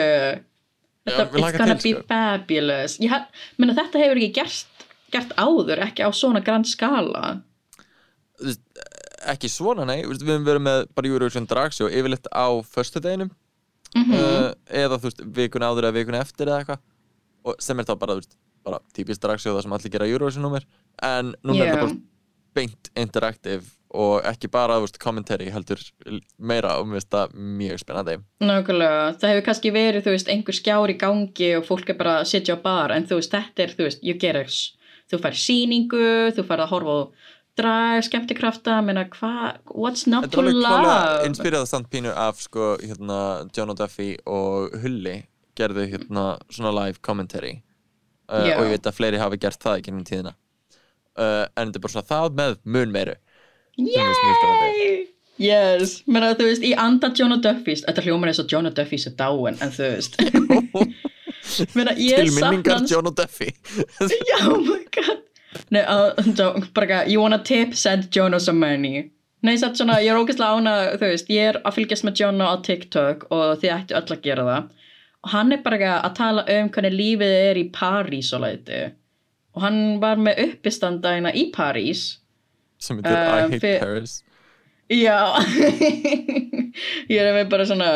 [1.09, 2.03] Þetta, við It's gonna be sko.
[2.11, 2.97] fabulous.
[3.01, 3.15] Ég,
[3.57, 4.85] meina, Þetta hefur ekki gert,
[5.15, 7.39] gert áður ekki á svona grand skala.
[9.33, 13.33] Ekki svona, nei, við höfum verið með bara Eurovision Dragshow yfirleitt á föstudeginum.
[13.97, 17.57] Mm uh, eða þú veist, vikuna áður eða vikuna eftir eða eitthvað.
[17.61, 18.37] Sem er þá bara, þú veist,
[18.69, 20.65] bara típist Dragshow það sem allir gera Eurovision nummer
[21.03, 21.73] en núna er Já.
[21.73, 22.01] þetta bara
[22.57, 25.81] beint interactive og ekki bara, veist, commentary heldur
[26.41, 28.17] meira og mér finnst það mjög spennandi.
[28.45, 32.31] Nákvæmlega, það hefur kannski verið, veist, einhver skjár í gangi og fólk er bara að
[32.33, 34.59] sitja á bar en þú veist, þetta er, þú veist, you get it.
[35.13, 37.01] Þú fær sýningu, þú fær að horfa á
[37.61, 41.27] drag, skemmtikrafta, menna hvað, what's not to love?
[41.29, 43.19] inspirað samt pínu af sko, hérna,
[43.53, 45.19] John O'Duffy og Hulli
[45.59, 47.59] gerðu hérna svona live commentary.
[48.33, 50.33] Uh, og ég veit að fleiri hafi gert það í gennum tíðina.
[51.13, 53.19] Uh, en þetta er bara svona það með mun meiru
[53.79, 55.09] spennandi.
[55.43, 59.17] Yes, menna þú veist, í anda Jonah Duffys, þetta hljómar eins og Jonah Duffys er
[59.19, 60.21] dáin, en þú veist.
[61.77, 63.49] Menna, ég til sakna minningar hans John O'Duffy
[64.31, 65.25] Já, oh my god.
[65.75, 66.15] Nei, uh,
[66.73, 69.11] bara eitthvað, you wanna tip, send Jonah some money.
[69.43, 72.55] Nei, satt svona, ég er ógeðslega ána, þú veist, ég er að fylgjast með Jonah
[72.55, 74.71] á TikTok og þið ættu öll að gera það.
[75.23, 78.83] Og hann er bara eitthvað að tala um hvernig lífið er í París og læti
[79.53, 82.07] og hann var með uppistandæna í París
[82.83, 84.19] sem heitir Uh, I Hate fyr- Paris.
[84.93, 85.19] Já.
[87.13, 87.89] Ég er með bara svona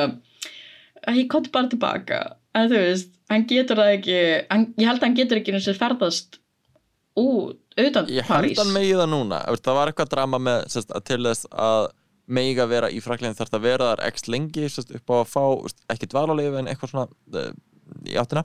[1.06, 2.20] að ég kom bara tilbaka.
[2.56, 4.16] En þú veist, hann getur það ekki
[4.50, 6.38] hann, ég held að hann getur ekki eins og ferðast
[7.20, 8.58] út, utan ég held París.
[8.60, 9.42] hann megi það núna.
[9.60, 11.86] Það var eitthvað drama með að til þess að
[12.26, 15.16] megi að vera í Fraklegin þarf það að vera þar x lengi sest, upp á
[15.20, 15.44] að fá,
[15.94, 17.06] ekki dvalarleif en eitthvað svona
[17.44, 17.52] uh,
[18.10, 18.42] í áttina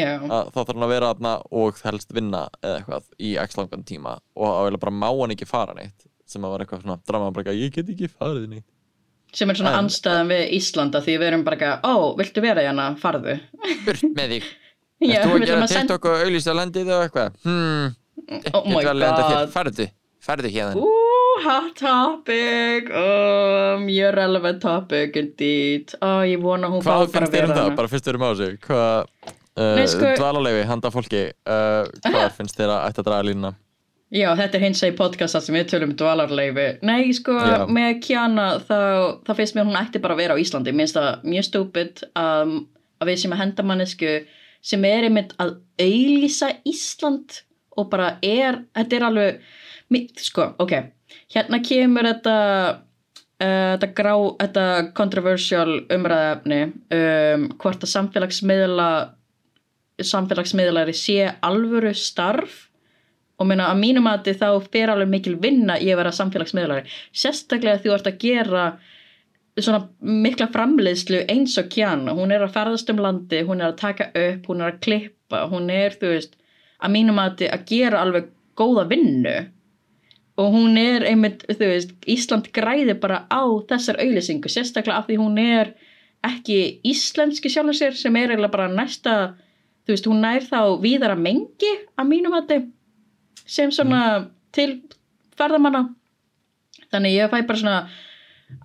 [0.00, 3.84] Að þá þarf hann að vera þarna og helst vinna eða eitthvað í x langan
[3.88, 6.98] tíma og að eiginlega bara má hann ekki fara neitt sem að var eitthvað svona
[7.08, 8.68] drama bara eitthvað, ég get ekki farið neitt.
[9.32, 12.64] Sem er svona En- anstæðan við Íslanda því við erum bara ekki ó, viltu vera
[12.66, 13.38] hérna, farðu.
[13.86, 14.36] Burt með
[15.02, 17.38] þú við að gera að TikTok og auðlýsa landið og eitthvað?
[17.44, 17.94] Hmm,
[18.54, 19.52] Oh my getur vel lenda þér, god.
[19.56, 19.86] Farðu,
[20.22, 20.90] farðu hérna Ú,
[21.42, 22.90] hot topic.
[22.94, 25.94] Oh, Mjög relevant topic indeed.
[26.04, 27.76] Ó, ég vona hún Hvað finnst þér um vera það?
[27.80, 32.56] Bara fyrst við erum á þessu Hvað, uh, sko- dvalarleifi, handa fólki uh, Hvað finnst
[32.56, 33.52] þér að ætti að draga línuna?
[34.12, 36.66] Já, þetta er hins að í podcasta sem við tölum um dvalarleifi.
[36.84, 37.62] Nei, sko, Já.
[37.64, 38.76] með Kjana þá,
[39.24, 40.74] þá finnst mér hún ætti bara að vera á Íslandi.
[40.76, 42.52] Mér finnst það mjög stúpid að,
[43.00, 44.10] að við sem að henda mannesku
[44.62, 47.38] sem er einmitt að auðlýsa Ísland
[47.80, 49.40] og bara er, þetta er alveg,
[50.20, 50.74] sko, ok,
[51.32, 52.36] hérna kemur þetta,
[53.40, 54.12] uh, þetta grá,
[54.44, 54.66] þetta
[55.00, 56.60] controversial umræðefni
[57.00, 58.90] um hvort að samfélagsmiðla,
[60.06, 62.68] samfélagsmiðlari sé alvöru starf.
[63.40, 66.84] Og meina að mínum að þá fer alveg mikil vinna í að vera samfélagsmiðlari.
[67.10, 68.66] Sérstaklega þú ert að gera
[69.60, 73.80] svona mikla framleiðslu eins og Kjana, hún er að ferðast um landi hún er að
[73.82, 76.38] taka upp, hún er að klippa hún er, þú veist,
[76.80, 79.36] að mínum að að gera alveg góða vinnu.
[80.40, 85.18] Og hún er einmitt, þú veist, Ísland græði bara á þessar auðlýsingu, sérstaklega af því
[85.20, 85.74] hún er
[86.24, 89.14] ekki íslenski sjálfur sér sem er eiginlega bara næsta
[89.82, 92.56] þú veist, hún nær þá víðara mengi að mínum að
[93.46, 94.82] sem svona til
[95.38, 95.86] ferðamanna.
[96.92, 97.76] Þannig ég fæ bara svona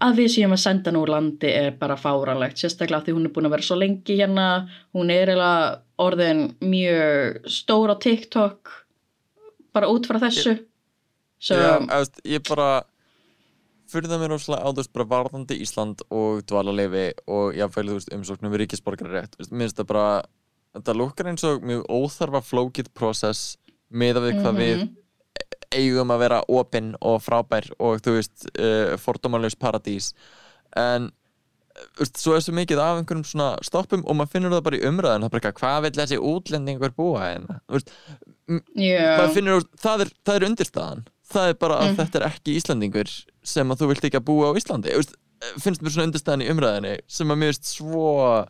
[0.04, 3.34] að við séum að senda nú úr landi er bara fáralegt, sérstaklega því hún er
[3.36, 4.48] búin að vera svo lengi hérna,
[4.96, 8.74] hún er eiginlega orðin mjög stór á TikTok
[9.76, 10.58] bara út frá þessu.
[11.40, 12.84] So, Já, eðast, ég bara
[13.88, 17.94] fyrir það mér óslega á þú veist bara varðandi Ísland og dvalarleifi og ég fæli
[17.94, 20.08] þú veist umsóknum við ríkisborgari rétt Þú veist, mér finnst það bara
[20.76, 23.58] þetta lukkar eins og mjög óþarfa flókið process
[23.92, 24.96] með við hvað við Mhm.
[25.78, 30.14] eigum að vera opinn og frábær og þú veist uh, fordómanlaus paradís
[30.76, 31.12] en
[31.98, 34.78] þú veist, svo er svo mikið af einhverjum svona stoppum og maður finnur það bara
[34.80, 37.60] í umræðin það er bara eitthvað, hvað vil þessi útlendingur búa hérna
[38.76, 39.18] yeah.
[39.20, 41.04] maður finnur, það er, það er undirstaðan
[41.34, 41.98] það er bara að Mhm.
[42.00, 43.12] þetta er ekki Íslandingur
[43.44, 45.16] sem að þú vilt ekki að búa á Íslandi Þú veist,
[45.62, 48.48] finnst mér svona undirstaðan í umræðinni sem að mér finnst svo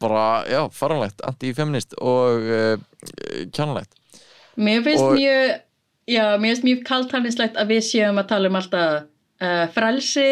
[0.00, 2.76] bara, já, faranlegt anti-feminist og uh,
[3.54, 3.94] kjánalegt.
[4.58, 5.60] Mér finnst Og- mjög
[6.08, 9.02] já, mér finnst mjög kaltælinslegt að við séum að tala um alltaf
[9.42, 10.30] uh, frelsi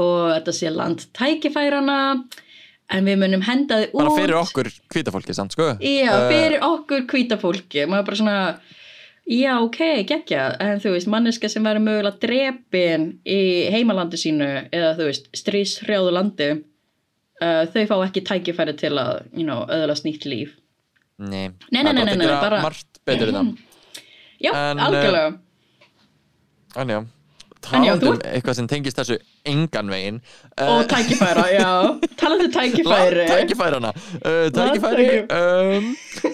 [0.00, 1.98] og þetta sé land tækifærana
[2.92, 3.98] en við munum henda þið út.
[4.02, 5.70] bara fyrir okkur hvítafólki samt, sko.
[5.80, 8.38] Já, Eh, fyrir okkur hvíta fólki maður bara svona
[9.28, 10.56] já ok, geggja.
[10.60, 16.12] En þú veist, manneska sem verður mögulega drepin í heimalandi sínu eða þú veist, stríshrjáðu
[16.12, 16.50] landi
[17.42, 20.54] uh, þau fá ekki tækifæri til að, you know, öðlast nýtt líf.
[21.22, 23.50] Nei, Nei, nei, nei, nei, að nei, bara- margt betur í það.
[24.42, 25.34] Já, En, uh, algjörlega.
[26.76, 26.88] En
[27.70, 30.16] En já, talandi þú- um eitthvað sem tengist þessu engan veginn
[30.58, 31.68] og tækifæra, já.
[32.20, 33.26] Talandi um tækifæri.
[33.28, 33.92] Tækifærana.
[34.18, 35.86] Uh, Tækifæri um,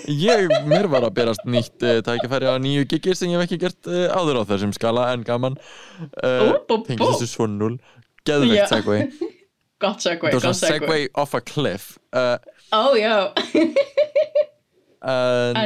[0.09, 3.61] Ég, mér var að berast nýtt uh, tækifæri á nýju gigir sem ég hef ekki
[3.67, 5.59] gert uh, áður á þessum skala en gaman.
[6.23, 6.57] Uh.
[6.89, 7.77] Tengist þessu svo null
[8.29, 8.65] Já.
[9.79, 10.79] Gott segway, gott segway.
[10.79, 11.99] segway off a cliff.
[12.11, 12.39] Uh,
[12.75, 13.33] ó já,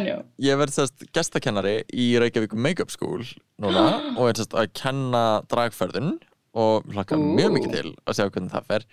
[0.05, 3.25] já ég verð sérst gestakennari í Reykjavík Makeup School
[3.62, 3.87] núna
[4.18, 6.18] og er sérst að kenna dragferðun
[6.53, 8.85] og hlakka mjög mikið til að sjá hvernig það fer.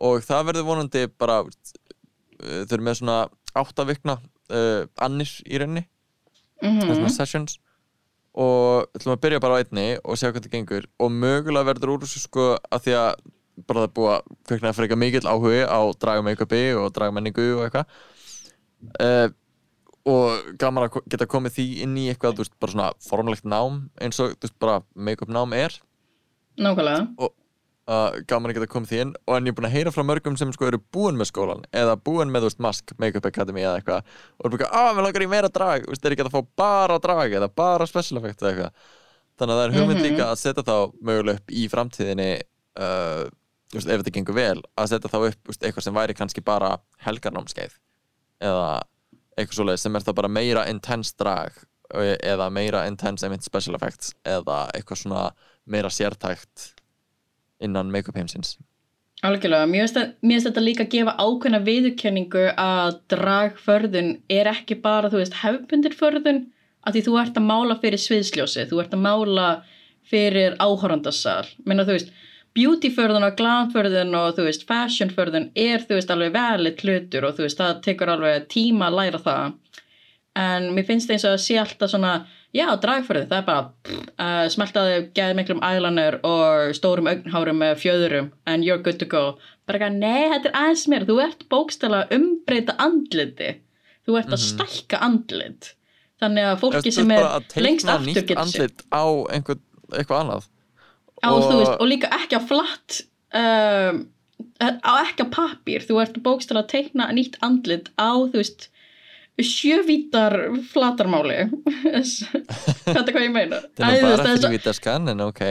[0.00, 3.18] Og það verður vonandi bara uh, þau eru með svona
[3.52, 4.16] áttavikna
[4.48, 5.84] uh, annir í rauninni.
[6.62, 7.12] Mm -hmm.
[7.12, 7.58] sessions.
[8.32, 10.88] Og ætlum að byrja bara á einni og sjá hvernig það gengur.
[10.96, 13.14] Og mögulega verður úr þessu sko að því að
[13.68, 17.86] bara það er búið að kveikna freka mikill áhugi á dragmakeupi og dragmenningu og eitthvað.
[18.98, 19.28] Uh,
[20.08, 23.84] og gaman að geta komið því inn í eitthvað, þú veist, bara svona formlegt nám
[24.02, 25.76] eins og, þú veist, bara make-up nám er.
[26.58, 27.04] Nákvæmlega.
[27.22, 27.30] Og
[27.86, 29.12] uh, gaman að geta komið því inn.
[29.28, 31.62] Og en ég er búin að heyra frá mörgum sem sko eru búin með skólan
[31.70, 34.10] eða búin með, þú veist, mask, make-up academy eða eitthvað.
[34.40, 35.86] Og eru búin að, að, mér langar í meira drag.
[35.86, 38.90] Þú veist, er ekki að fá bara drag eða bara special effect eða eitthvað.
[39.38, 40.08] Þannig að það er hugmynd Mhm.
[40.10, 42.28] líka að setja þá mögulega upp í framtíðinni
[42.82, 43.22] uh,
[43.80, 46.74] ef þetta gengur vel að setja þá upp, eitthvað sem væri kannski bara
[47.06, 47.76] helgarnámskeið
[48.42, 48.82] eða
[49.38, 51.52] eitthvað svoleið sem er þá bara meira intense drag
[51.92, 55.24] eða meira intense einmitt special effects eða eitthvað svona
[55.66, 56.72] meira sértækt
[57.62, 58.56] innan make-up heimsins
[59.22, 65.08] Algjörlega, mér finnst það- þetta líka að gefa ákveðna viðurkenningu að dragförðun er ekki bara,
[65.10, 66.40] þú veist, hefbundir förðun
[66.84, 69.62] að því þú ert að mála fyrir sviðsljósi, þú ert að mála
[70.10, 71.46] fyrir áhorandasal.
[71.64, 72.10] Menna, þú veist,
[72.56, 77.46] beautyförðun og glamförðun og þú veist, fashionförðun er, þú veist, alveg velit hlutur og þú
[77.46, 79.58] veist, það tekur alveg tíma að læra það.
[80.42, 82.12] En mér finnst það eins og að sé alltaf svona,
[82.56, 87.74] já, dragförðun, það er bara pff, uh, smeltaði gæði miklum eyeliner og stórum augnhárum með
[87.82, 89.36] fjöðurum and you're good to go.
[89.68, 93.54] Bara ekki, nei, þetta er aðeins mér, þú ert bókstala að umbreyta andliti.
[94.02, 95.74] Þú ert að stækka andlit.
[96.22, 98.64] Þannig að fólki sem er bara að lengst teikna aftur nýtt getur sér.
[98.66, 99.04] andlit á
[99.36, 99.62] einhver,
[99.92, 100.51] eitthvað annað
[101.30, 103.00] Og- veist, og líka ekki á flatt
[103.38, 104.02] um,
[104.62, 105.84] á ekki á pappír.
[105.86, 108.68] Þú ert bókstala að teikna nýtt andlit á þú veist
[109.42, 110.34] sjövítar
[110.72, 111.46] flatarmáli.
[112.84, 113.60] Þetta er hvað ég meina.
[113.78, 115.42] Æ, er bara þrývítaskan en ok.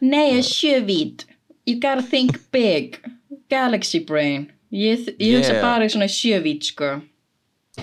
[0.00, 1.26] Nei, sjövít.
[1.68, 2.98] You gotta think big.
[3.50, 4.48] Galaxy brain.
[4.72, 5.62] Ég, ég hugsa Yeah.
[5.64, 7.00] bara svona sjövít sko.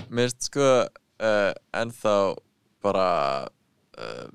[0.10, 2.16] Mér finnst sko uh, ennþá
[2.84, 3.08] bara
[4.00, 4.28] uh,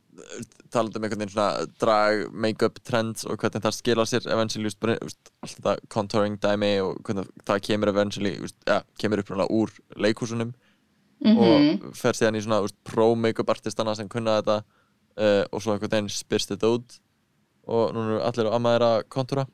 [0.73, 4.81] talandi um einhvern veginn svona drag, make-up trends og hvernig það skila sér eventually, just,
[4.81, 9.33] bara, just, allt þetta contouring dæmi og hvernig það kemur eventually, just, ja, kemur upp
[9.33, 10.53] svona úr leikhúsunum
[11.23, 11.39] Mhm.
[11.39, 14.57] og fer síðan í svona just, pro make-up artistana sem kunna þetta
[15.17, 16.97] uh, og svo einhvern veginn spyrst þetta út
[17.71, 19.45] og núna eru allir á ammaðir að kontúra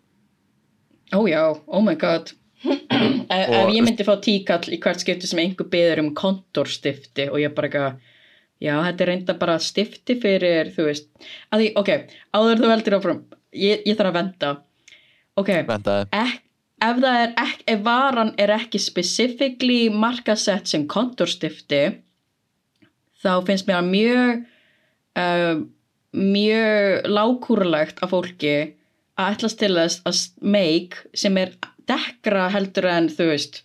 [1.12, 2.33] Ó já, oh my god
[2.64, 7.52] ef, ég myndi fá tíkall í hvert skipti sem einhver beður um kontorstifti og ég
[7.54, 8.00] bara eitthvað
[8.62, 11.08] já, þetta er reynda bara stifti fyrir þú veist,
[11.52, 11.90] að því, ok
[12.36, 13.22] áður þú veldir áfram,
[13.54, 14.52] ég, ég þarf að venda.
[15.38, 16.42] Ok, ek,
[16.82, 21.82] ef er ek, ef varan er ekki specifically markasett sem kontorstifti
[23.22, 24.32] þá finnst mér að mjög
[25.18, 25.62] uh,
[26.18, 28.56] mjög lágkúrulegt af fólki
[29.18, 30.20] að ætlast til þess að
[30.54, 31.56] make sem er
[31.88, 33.62] dekkra heldur en þú veist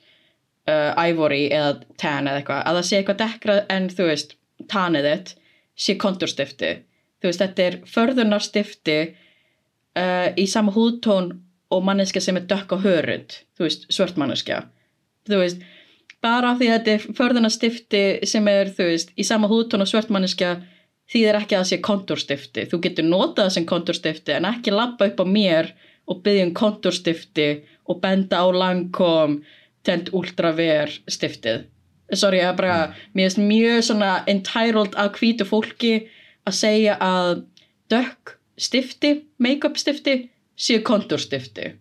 [0.69, 4.35] uh, ivory eða tan eða eitthvað að það sé eitthvað dekkra en þú veist
[4.69, 5.33] tanið þitt
[5.75, 6.75] sé konturstifti.
[7.21, 11.31] Þú veist þetta er förðunarstifti uh, í sama húðtón
[11.73, 13.39] og manneska sem er dökk á hörund.
[13.57, 14.65] Þú veist svört manneska
[15.29, 15.63] þú veist
[16.23, 20.55] bara því þetta er förðunarstifti sem er þú veist í sama húðtón og svört manneska
[21.11, 22.65] þýðir ekki að það sé konturstifti.
[22.71, 25.73] Þú getur notað það sem konturstifti en ekki lappa upp á mér
[26.07, 27.49] og byggja um konturstifti
[27.91, 29.41] og benda á langkom
[29.83, 31.67] tent ultraver stiftið
[32.19, 32.77] sorry, ég er bara,
[33.13, 35.93] mér finnst mjög svona entitled af hvítu fólki
[36.47, 37.43] að segja að
[37.91, 40.17] dökk stifti, make-up stifti
[40.55, 41.73] séu konturstifti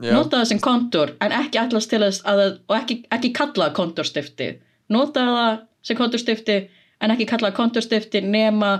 [0.00, 3.68] já, nota það sem kontur en ekki allast til þess að og ekki, ekki kalla
[3.68, 4.50] það konturstifti
[4.94, 6.58] nota það sem konturstifti
[7.04, 8.74] en ekki kalla það konturstifti nema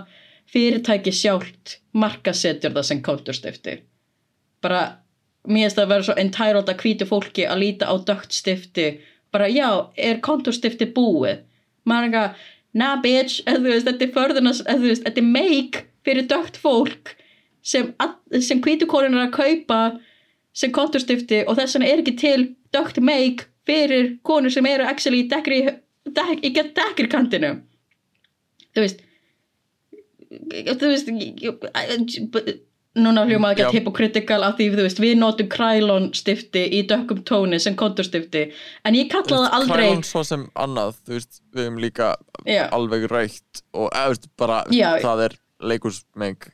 [0.52, 3.78] fyrirtæki sjálft markasetjur það sem konturstifti
[4.64, 4.84] bara
[5.44, 8.88] mér finnst það að vera svo entitled að hvítu fólki að líta á dögt stifti
[9.34, 9.68] bara já,
[9.98, 11.42] er konturstifti búið?
[11.84, 12.46] Maður er eitthvað,
[12.80, 14.14] nah bitch, veist, þetta er
[14.78, 17.14] þú veist, þetta er make fyrir dögt fólk
[17.64, 17.92] sem,
[18.40, 19.80] sem hvítukonun er að kaupa
[20.54, 22.40] sem konturstifti og þess vegna er ekki til
[22.74, 25.62] dögt make fyrir konur sem eru actually í dekkri
[26.04, 27.56] dek, í dekkri kantinu
[28.74, 29.02] þú veist
[30.80, 31.10] þú veist
[32.94, 33.68] núna hljóma ekki Já.
[33.68, 38.44] að hypocritical af því veist, við notum krælon stifti í dökkum tóni sem konturstifti
[38.86, 42.10] en ég kalla það aldrei Krælon svo sem annað, þú veist, við hefum líka
[42.46, 42.68] Já.
[42.76, 44.92] alveg rætt og veist, bara, Já.
[45.02, 45.38] það er
[45.72, 46.50] leikursmeik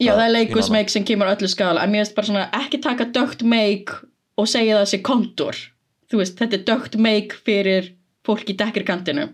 [0.00, 3.06] Já, það er leikusmeik sem kemur öllu skala en mér finnst bara svona ekki taka
[3.14, 3.92] dögt meik
[4.38, 5.58] og segja það sé kontur
[6.10, 7.92] þú veist, þetta er dögt meik fyrir
[8.26, 9.28] fólk í dekkirkantinu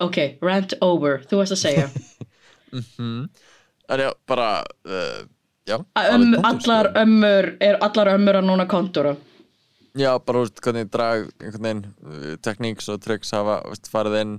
[0.00, 1.88] ok, rant over, þú varst að segja
[2.72, 3.30] mm
[3.90, 5.26] En já, bara uh,
[5.68, 7.00] Já, punktur, allar sko.
[7.02, 9.16] ömmur er allar ömmur að núna kontura
[9.98, 14.36] Já, bara, veist, hvernig drag uh, tekníks og tricks hafa, veist, farið inn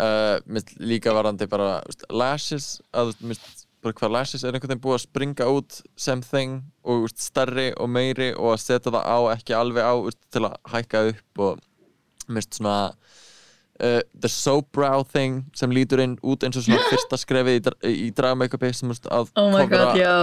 [0.00, 3.12] uh, líka varandi bara, veist, lashes að,
[3.84, 7.92] bara hvað lashes er einhvern veginn búið að springa út sem thing og, stærri og
[7.92, 9.94] meiri og að setja það á, ekki alveg á,
[10.32, 11.62] til að hækka upp og
[12.32, 12.76] minnst svona
[13.82, 17.64] uh, the soap brow thing sem lítur inn út eins og svona fyrsta skrefið í,
[17.66, 20.14] dra í dragmakeupi sem, veist, að oh my god, já.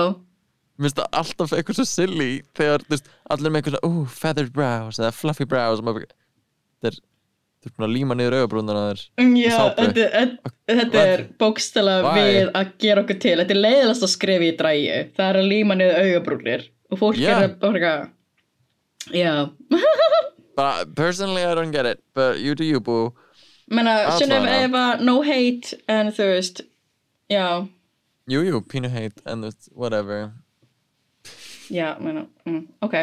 [0.80, 5.00] Finnst það alltaf eitthvað svo silly þegar veist, allir með eitthvað svona ooh, feathered brows
[5.02, 6.96] eða fluffy brows er,
[7.60, 9.02] þú ert búin að líma niður augabrúnuna þér.
[9.20, 13.34] Mm, Já, þetta, þetta, þetta er bókstala við að gera okkur til.
[13.42, 17.20] Þetta er leiðilegast að skrefi í dræju Það er að líma niður augabrúnir Og fólk
[17.20, 17.34] Já.
[17.34, 17.92] er að bara
[19.10, 19.50] Já,
[20.60, 23.14] bara, personally I don't get it but you do you boo
[23.70, 24.20] menna, Allavega.
[24.20, 26.62] Sunnef Eva, no hate En þú veist,
[27.32, 27.68] já.
[28.30, 30.32] Jú, jú, pínu hate and it's whatever.
[31.70, 32.96] Já, menna, mm, ok.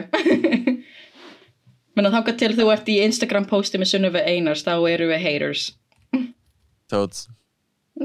[1.97, 5.71] Menna, þangað til þú ert í Instagram posti með Sunnef Einars Þá eru við haters.
[6.93, 7.27] Toads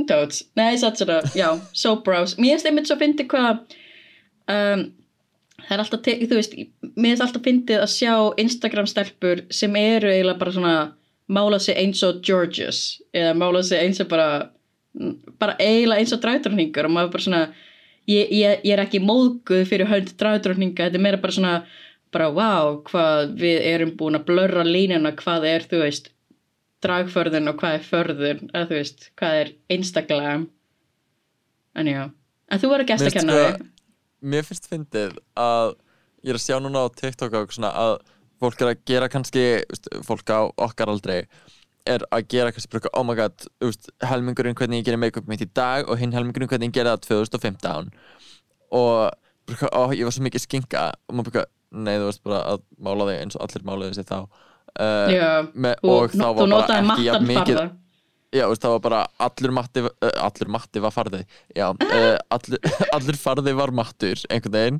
[0.07, 3.59] Toads, nei, satt sér að, já, so browse Mér finnst einmitt svo fyndi hvað
[4.47, 4.85] um,
[5.61, 10.13] Það er alltaf, þú veist Mér finnst alltaf fyndið að sjá Instagram stelpur sem eru
[10.13, 10.75] eiginlega bara svona
[11.31, 14.29] mála sig eins og Georges eða mála sig eins og bara
[15.39, 17.43] bara eiginlega eins og dræðdrókningar og maður bara svona
[18.09, 21.53] ég, ég, ég er ekki móðguð fyrir hönd dræðdrókninga, þetta er meira bara svona
[22.11, 26.09] bara wow, hvað við erum búin að blörra línuna, hvað er, þú veist
[26.83, 30.33] dragförðun og hvað er förðun eða þú veist, hvað er einstaklega.
[31.77, 32.01] En já.
[32.51, 33.69] En þú verður Mér finnst gestakennari sko-
[34.33, 35.75] mér finnst fyndið að
[36.25, 37.93] ég er að sjá núna á TikTok að
[38.41, 39.45] fólk er að gera kannski
[40.07, 41.19] fólk á okkar aldrei
[41.89, 43.47] er að gera kannski eitthvað, oh my god
[44.05, 47.07] helmingurinn hvernig ég gerir make-up mitt í dag og hinn helmingurinn hvernig ég gerir það
[47.09, 47.91] 2015
[48.77, 48.93] og
[49.49, 52.65] eitthvað, ó, ég var svo mikið skinka og maður eitthvað, nei þú veist bara að
[52.87, 54.17] mála þig eins og allir málaði sig þá.
[54.71, 57.61] Uh, já, með, þú, og þá var bara ekki jafn mikið
[58.31, 61.25] Já, veist, það var bara allur matti uh, allur matti var farði.
[61.51, 64.77] Já, uh, allur, allur farði var mattur einhvern veginn.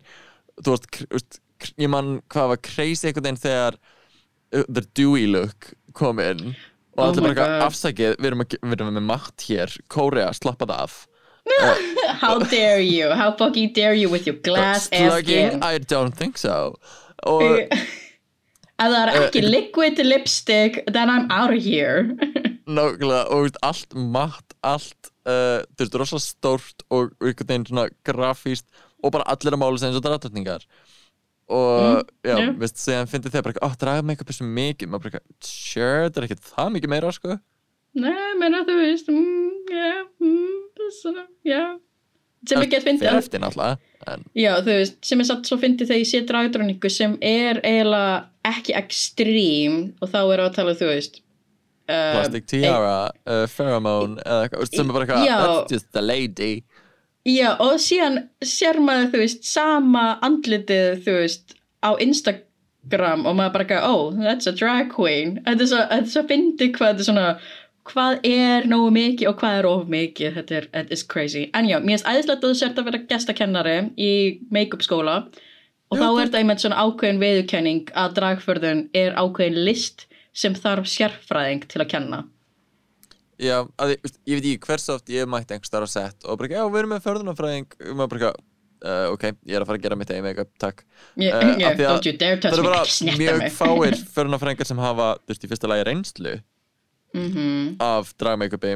[0.62, 1.42] Þú veist,
[1.82, 3.80] ég man hvað var crazy einhvern veginn þegar
[4.56, 6.54] uh, the dewy look kom inn
[6.98, 10.32] og Oh allir bara eitthvað afsakið við erum, að, við erum með matt hér, Korea,
[10.36, 10.98] slappað af.
[12.22, 16.38] How dare you, how fucking dare you with your glass ass slugging, I don't think
[16.38, 16.76] so.
[17.26, 17.88] Og ef
[18.78, 22.06] það er ekki liquid lipstick then I'm out of here.
[22.72, 27.88] Nákvæmlega, og veist, allt matt allt, uh, þú veist, rosa stórt og einhvern veginn svona
[28.06, 28.68] grafíst
[29.02, 30.68] og bara allir að mála sig eins og dráttöfningar
[31.52, 32.50] og já, já.
[32.62, 34.92] veist, segjan fyndi þegar bara, ó, draga make-up er svo mikið.
[34.92, 37.38] Maður bara, eitthvað, sure, þetta er ekkert það mikið meira, sko.
[38.02, 39.90] Nei, menna þú veist mm, já,
[40.24, 41.64] mm, svona, já.
[42.48, 46.10] Sem ekki að fyndi en, Já, þú veist, sem er satt svo fyndið þegar ég
[46.10, 48.16] sé dragdróningu sem er eiginlega
[48.50, 52.96] ekki ekstrím og þá er að tala, þú veist uh, plastic tiara,
[53.28, 56.54] uh, pheromone eða eitthvað, veist, sem er bara eitthvað, that's just the lady
[57.28, 61.54] Já, og síðan sér maður, þú veist, sama andlitið, þú veist,
[61.86, 65.36] á Instagram og maður bara ekki, oh, that's a drag queen.
[65.46, 67.28] Þetta er svo, þetta er svo fyndið hvað þetta er svona,
[67.92, 71.46] hvað er nógu mikið og hvað er of mikið, þetta er, þetta is crazy.
[71.54, 74.12] En já, mér finnst æðislegt að þú sért að vera gestakennari í
[74.50, 75.18] make-up skóla
[75.92, 80.90] og þá er þetta einmitt svona ákveðin veðukenning að dragförðun er ákveðin list sem þarf
[80.90, 82.24] sérfræðing til að kenna.
[83.42, 86.26] Já, að, ég, ég veit ekki hversu oft ég hef mætt einhver starf á set
[86.30, 88.44] og bara, ekki, já, við erum með förðunarfræðing og maður bara, eitthvað,
[88.86, 90.84] uh, ok, ég er að fara að gera mitt eigin make-up, takk
[91.26, 93.24] Yeah, Eh, yeah, því að don't you dare touch Það eru me, bara ekki snerta
[93.24, 93.56] mjög mig.
[93.58, 96.38] fáir förðunarfræðingar sem hafa, þú veist, í fyrsta lagi reynslu
[97.12, 97.76] Mhm.
[97.84, 98.70] af drag-make-upi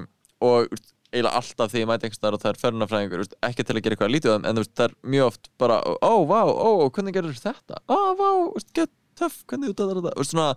[0.44, 0.66] og
[1.14, 3.96] eiginlega alltaf því ég mæti einhver starf og það er förðunarfræðingur, ekki til að gera
[3.96, 7.16] eitthvað lítið á þeim, en veist, það er mjög oft bara, ó, vá, ó, hvernig
[7.16, 7.80] gerður þetta?
[7.88, 8.28] Ó, vá,
[8.76, 10.50] get töff, hvernig þú svona,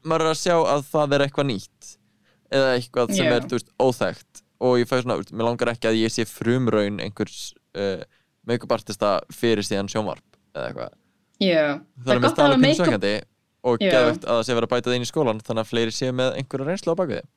[0.00, 1.90] maður er að sjá að það er eitthvað nýtt
[2.52, 3.36] eða eitthvað sem Já.
[3.36, 4.42] er, þú veist, óþekkt.
[4.64, 8.02] Og ég fæ svona, mér langar ekki að ég sé frumraun einhvers uh,
[8.48, 10.24] make-up artista fyrir síðan sjónvarp
[10.54, 10.98] eða eitthvað.
[11.42, 11.64] Já,
[12.04, 13.14] þannig að mér gott að hafa stala pínu make-up sökandi
[13.64, 13.90] og Já.
[13.94, 16.14] geðvegt að það sé verið að bæta það inn í skólan þannig að fleiri séu
[16.16, 17.30] með einhverja reynslu á bakvið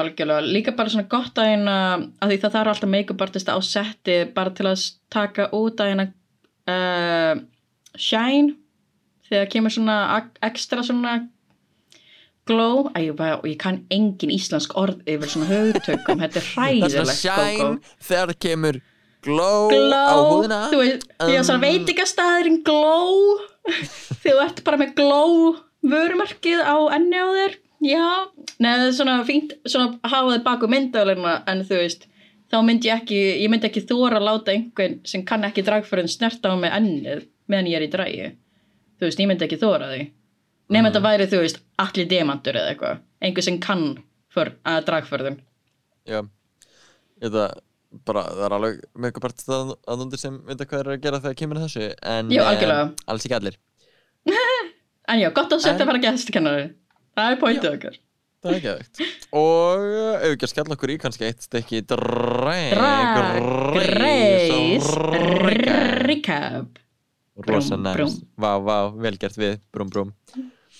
[0.00, 1.76] algjörlega, líka bara svona gott að hérna
[2.22, 5.92] að því það þarf alltaf make-up artista á setti bara til að taka út að
[5.92, 6.06] hérna
[6.70, 7.42] uh,
[7.98, 8.56] shine
[9.30, 9.96] þegar kemur svona
[10.46, 11.16] ekstra svona
[12.48, 17.14] glow, Æ, ég, kann engin íslensk orð yfir svona höftökum, þetta er Það er svona
[17.14, 17.96] hræðilegt shine Gógó.
[18.08, 18.80] þegar það kemur
[19.22, 20.60] glow, á glow, húðina.
[20.72, 21.66] Þú veist, því að svona Um.
[21.68, 23.16] veitingastæðurinn glow
[23.70, 25.34] þegar þú ert bara með glow
[25.90, 27.58] vörumarkið á enni á þér.
[27.80, 28.06] Já,
[28.60, 32.02] neða það er svona fínt svona að hafa þið baku myndavælina en þú veist,
[32.52, 36.10] þá myndi ég ekki ég myndi ekki þóra að láta einhvern sem kann ekki dragförðin
[36.12, 38.26] snerta á með ennið meðan ég er í dragi.
[39.00, 40.02] Þú veist, ég myndi ekki þóra því
[40.70, 40.92] nema Mm.
[40.92, 43.84] þetta væri, þú veist, allir demantur eða eitthvað, einhver sem kann
[44.30, 45.40] för, að dragförðin
[46.08, 46.20] Já,
[47.22, 47.38] að
[48.06, 51.38] bara, það er alveg make-up artista að núndir sem veit hvað er að gera þegar
[51.42, 52.84] kemur þessu en Jú, algjörlega.
[52.86, 53.56] em, alls ekki allir.
[55.10, 56.66] En já, gott að setja En- bara gestkennari.
[57.18, 57.96] Það er pointið okkar.
[58.44, 59.00] Það er aðeikt
[59.36, 62.78] Og uh, ef við ekki að skella okkur í kannski eitt stykki Drag
[63.98, 64.94] Race
[66.06, 66.78] Recap.
[67.48, 68.22] Rosa næst.
[68.38, 69.58] Vá, vá, vel gert við.
[69.74, 70.14] Brum, brum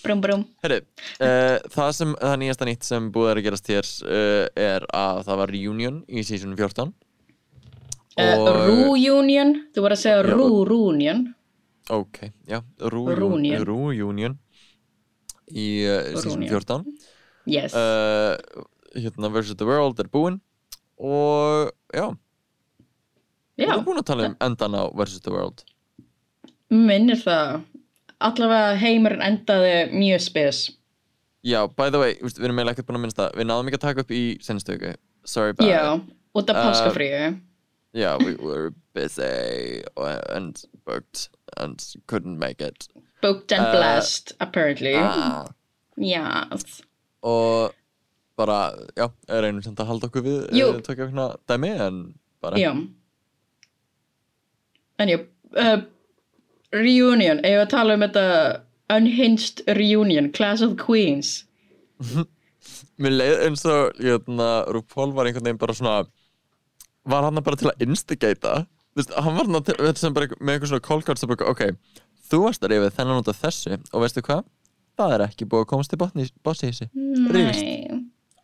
[0.05, 0.79] Brum brum Herri,
[1.21, 5.23] uh, það sem það nýjasta nýtt sem búið er að gerast hér uh, er að
[5.29, 6.93] það var reunion í season 14
[8.21, 10.29] uh, Rú-union Þú var að segja Já.
[10.35, 11.23] Rú-rúnion
[11.91, 12.61] Ok, já,
[12.93, 13.65] Rúnion.
[13.67, 14.37] Rú-union
[15.51, 15.65] í
[16.15, 16.53] season Rúnion.
[16.55, 16.85] 14
[17.51, 17.73] Yes.
[18.95, 20.37] Hérna versus the world er búinn
[21.01, 22.05] og já,
[23.57, 25.65] við erum búin að tala um endan á versus the world?
[26.71, 27.63] Minnir það
[28.21, 30.59] Allavega heimurinn endaði mjög spes.
[31.47, 33.37] Já, by the way, við erum eiginlega ekkert búin að minnst það.
[33.41, 34.91] Við náðum ekki að taka upp í senstu viku.
[35.25, 36.17] Sorry about Já, it.
[36.37, 37.41] út af Uh, páskafríu
[37.93, 42.89] yeah, we were busy and booked and couldn't make it.
[43.23, 44.95] Booked and uh, blessed, apparently.
[44.97, 45.49] ah.
[45.97, 46.81] Yes
[47.23, 47.75] og
[48.39, 50.69] bara, já, reynum samt að halda okkur við Jú.
[50.73, 51.99] uh, tökja okkur dæmi en
[52.41, 52.57] bara.
[52.57, 52.71] Já.
[54.99, 55.83] En já uh,
[56.75, 58.25] Reunion, ef að tala um þetta
[58.91, 61.45] Unhinged Reunion Class of Queens.
[63.01, 65.97] Mér leið eins og jötna, RuPaul var einhvern veginn bara svona
[67.11, 68.65] var hann bara til að instigata?
[68.91, 69.77] Þú veist, hann var til,
[70.17, 72.01] bara með einhver svona callcard sem bara, ok,
[72.31, 74.43] þú varst að reyfið þennan út af þessu og veistu hvað?
[75.01, 76.01] Það er ekki búið að komast til
[76.71, 76.91] þessu.
[77.35, 77.71] Rífist.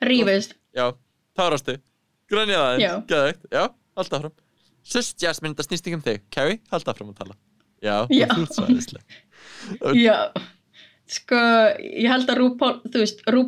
[0.06, 0.90] Rífist Já,
[1.36, 1.76] tárastu
[2.30, 2.88] Grænja það Já.
[2.90, 3.64] einn, geðveikt, já,
[3.96, 4.38] halda áfram.
[4.86, 6.24] Sust Jasmine, það snýst ekki um þig.
[6.34, 7.36] Carrie, halda áfram að tala
[7.86, 8.28] Já, Já.
[8.34, 9.16] þú ert svo aðeinsleg
[9.98, 10.16] Já.
[11.10, 11.38] Sko,
[11.80, 13.42] ég held að RuPaul Þú veist, Ru,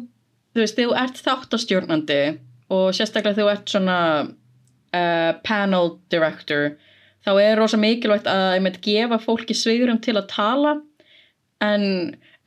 [0.55, 2.21] þú veist, þú ert þáttastjórnandi
[2.75, 6.75] og sérstaklega þú ert svona uh, panel director
[7.25, 10.75] þá er rosa mikilvægt að ég með gefa fólki svigurum til að tala.
[11.65, 11.85] En,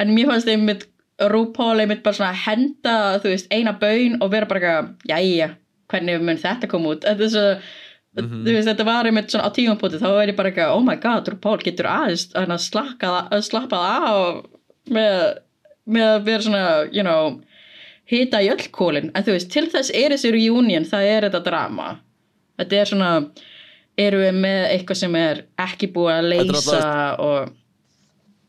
[0.02, 0.88] en mér fannst einmitt
[1.32, 5.50] RuPaul einmitt bara svona henda þú veist, eina baun og vera bara eitthvað, jæja,
[5.92, 7.06] hvernig mun þetta koma út?
[7.06, 7.48] Þetta er svo
[8.18, 8.42] Mhm.
[8.44, 10.98] þú veist, þetta var einmitt svona á tímapunkti þá er ég bara eitthvað, oh my
[11.00, 14.42] god, RuPaul getur aðeins að slaka það, slappa það af
[14.92, 15.38] með,
[15.86, 17.40] með að vera svona, you know
[18.12, 21.44] hita í öll kólin, en þú veist, til þess er þessi reunion, það er þetta
[21.46, 21.88] drama
[22.60, 23.12] þetta er svona
[24.02, 26.86] erum við með eitthvað sem er ekki búið að leysa
[27.24, 27.58] og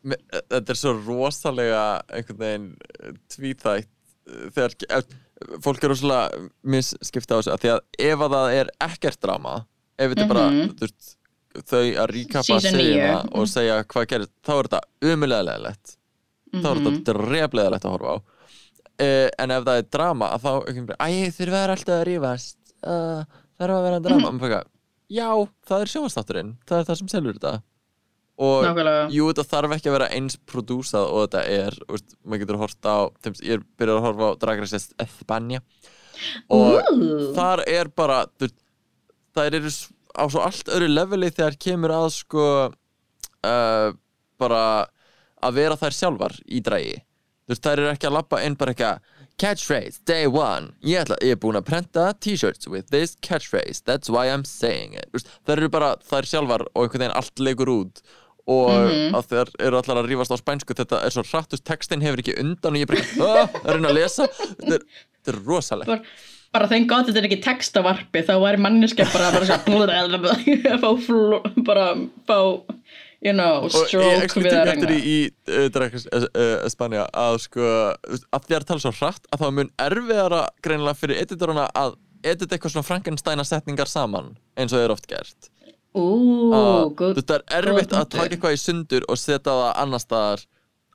[0.03, 3.91] Þetta er svo rosalega einhvern veginn eh, tvíþætt
[4.27, 5.05] þegar ef,
[5.65, 9.55] fólk er rosalega misskipta á þessu því að ef að það er ekkert drama
[9.99, 10.77] ef þetta er bara Mhm.
[10.81, 11.17] veist,
[11.69, 13.33] þau að ríkapa Season segjuna níu.
[13.41, 14.81] og segja hvað gerist þá er þetta
[15.13, 15.97] umulega leðilegt
[16.53, 16.85] þá er Mhm.
[16.87, 18.17] þetta drefleðilegt að horfa á
[19.03, 20.53] uh, en ef það er drama að þá
[21.37, 23.25] þeir verða alltaf að rífast uh,
[23.59, 24.65] það er að vera drama mm -hmm.
[25.11, 25.29] já,
[25.69, 27.63] það er sjónvastátturinn það er það sem selur þetta
[28.43, 29.07] og nákvæmlega.
[29.15, 32.89] Jú, þetta þarf ekki að vera eins prodúsað og þetta er, veist, maður getur hort
[32.89, 35.63] á þeim, ég er byrjað að horfa á Drag Race Espanja
[36.53, 37.33] og Ooh.
[37.37, 38.23] þar er bara
[39.35, 39.73] þær eru
[40.13, 43.89] á svo allt öðru leveli þegar kemur að sko uh,
[44.41, 44.63] bara
[45.43, 47.01] að vera þær sjálfar í dragi.
[47.53, 49.01] Þær eru ekki að lappa inn bara eitthvað
[49.41, 50.71] catchphrase, day one.
[50.87, 54.95] Ég, ætla, ég er búin að prenta t-shirts with this catchphrase, that's why I'm saying
[54.95, 55.11] it.
[55.49, 58.03] Þær eru bara þær sjálfar og einhvern veginn allt leikur út
[58.47, 59.15] og Mhm.
[59.15, 62.39] að þeir eru allar að rífast á spænsku þetta er svo hrattust, textin hefur ekki
[62.41, 63.03] undan og ég er bara,
[63.43, 64.25] "Ah," að reyna að lesa.
[64.27, 64.83] Þetta er,
[65.23, 65.87] þetta er rosalegt.
[65.87, 66.03] Bara,
[66.53, 69.35] bara þeim gott þetta er ekki textavarpi þá væri manneska bara, að
[71.65, 71.95] bara
[72.27, 72.39] fá
[73.23, 75.71] you know, og ég að eftir í, í uh,
[76.73, 78.27] Spanja að sko að
[78.59, 81.91] að tala svo hratt að það er mun erfiðara greinilega fyrir editoruna að
[82.23, 84.29] edita eitthvað svona Frankensteina setningar saman
[84.59, 85.41] eins og er oft gert
[85.93, 86.09] Ú,
[86.57, 90.41] að good þetta er erfitt að taka eitthvað í sundur og setja það annar staðar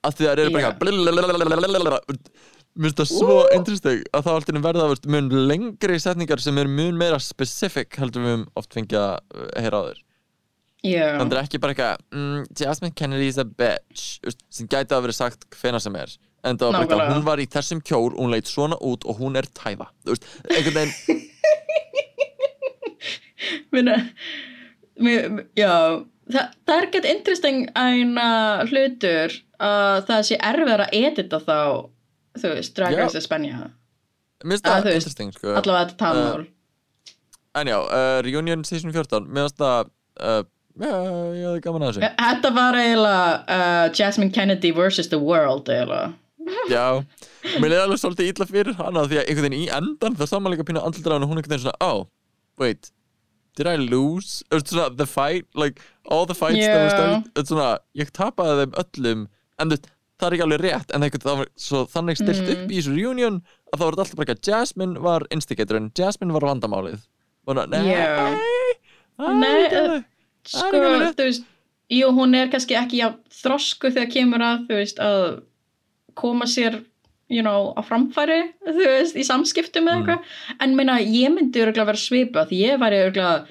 [0.07, 0.87] að því það eru bara eitthvað
[2.77, 4.83] mér finnst það svo interesting að það alltaf verða
[5.13, 8.99] mun lengri setningar sem eru mun meira specific heldur við höfum oft að uh,
[9.57, 9.99] heyra á þér
[10.85, 14.03] þannig er ekki bara eitthvað mm, Jasmine Kennedy is a bitch
[14.53, 16.09] sem gæti að verið sagt hvena sem er.
[16.45, 19.17] En það var bara eitthvað, hún var í þessum kjól hún leit svona út og
[19.19, 20.93] hún er tæfa einhvern veginn
[23.73, 23.95] minna
[24.97, 25.73] Já,
[26.31, 28.27] það, það er gett interesting eina
[28.65, 31.59] hlutur að það sé erfiðar að edita þá
[32.37, 32.97] þú veist, Drag.
[32.97, 33.71] Race Espanja
[34.43, 35.53] mér finnst Að það interesting sko.
[35.53, 36.45] allavega þetta talmál
[37.57, 39.89] en já, uh, Reunion Season 14 mér finnst það
[40.21, 40.43] uh,
[40.77, 40.93] já,
[41.37, 46.13] ég hafði gaman að þessu Þetta var eiginlega uh, Jasmine Kennedy versus the world eiginlega
[46.71, 47.03] Já,
[47.59, 50.65] mér leiði alveg svolítið illa fyrir hana því að einhvern veginn í endan það samanleika
[50.67, 52.05] pínu andlitra og hún einhvern veginn svona oh,
[52.61, 52.91] wait,
[53.57, 54.43] did I lose?
[54.53, 56.95] Svona, the fight, like all the fights that were Já.
[56.95, 59.27] started, it's svona ég tapaði þeim öllum
[59.59, 59.79] en þú
[60.17, 62.53] það er ekki alveg rétt en það var svo þannig stilt Mm.
[62.53, 63.41] upp í þessu reunion
[63.73, 67.03] að það var alltaf bara ekki að Jasmine var instigatorinn, Jasmine var vandamálið
[67.47, 68.37] og nei, Já.
[69.17, 70.03] það Nei, er
[70.47, 71.45] Sko, þú veist
[71.89, 75.21] Jú, hún er kannski ekki á þrosku þegar kemur að, þú veist, að
[76.19, 76.81] koma sér,
[77.29, 80.05] you know, á framfæri, þú veist, í samskiptum eða Mm.
[80.05, 80.21] eitthvað,
[80.63, 83.47] en meina, ég myndi örgulega vera svipa, því ég væri örgulega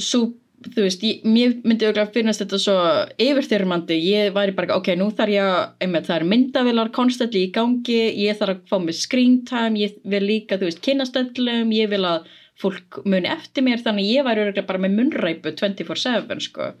[0.00, 0.32] svo,
[0.64, 2.76] þú veist, ég, myndi örgulega finnast þetta svo
[3.20, 8.00] yfirþyrmandi, ég væri bara, ok, nú þarf ég einmitt, það er myndavilar konstantli í gangi,
[8.24, 12.00] ég þarf að fá mig screen time, ég vil líka, þú veist, kynastöllum, ég vil
[12.08, 12.24] að
[12.56, 16.72] fólk muni eftir mér, þannig ég væri örgulega bara með munnræpu 24-7, sko.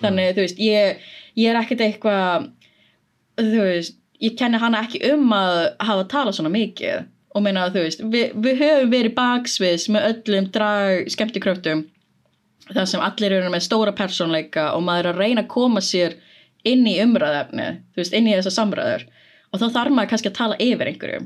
[0.00, 1.04] Þannig, þú veist, ég,
[1.36, 2.48] ég er ekkert eitthvað
[3.36, 7.06] þú veist, ég kenni hana ekki um að hafa talað svona mikið.
[7.30, 11.84] Og meina að þú veist, við, við höfum verið baksviðs með öllum drag skemmtikröftum
[12.70, 16.18] þar sem allir eru með stóra persónleika og maður er að reyna að koma sér
[16.66, 19.06] inn í umræðefni, þú veist, inn í þessar samræður.
[19.50, 21.24] Og þá þarf maður kannski að tala yfir einhverjum.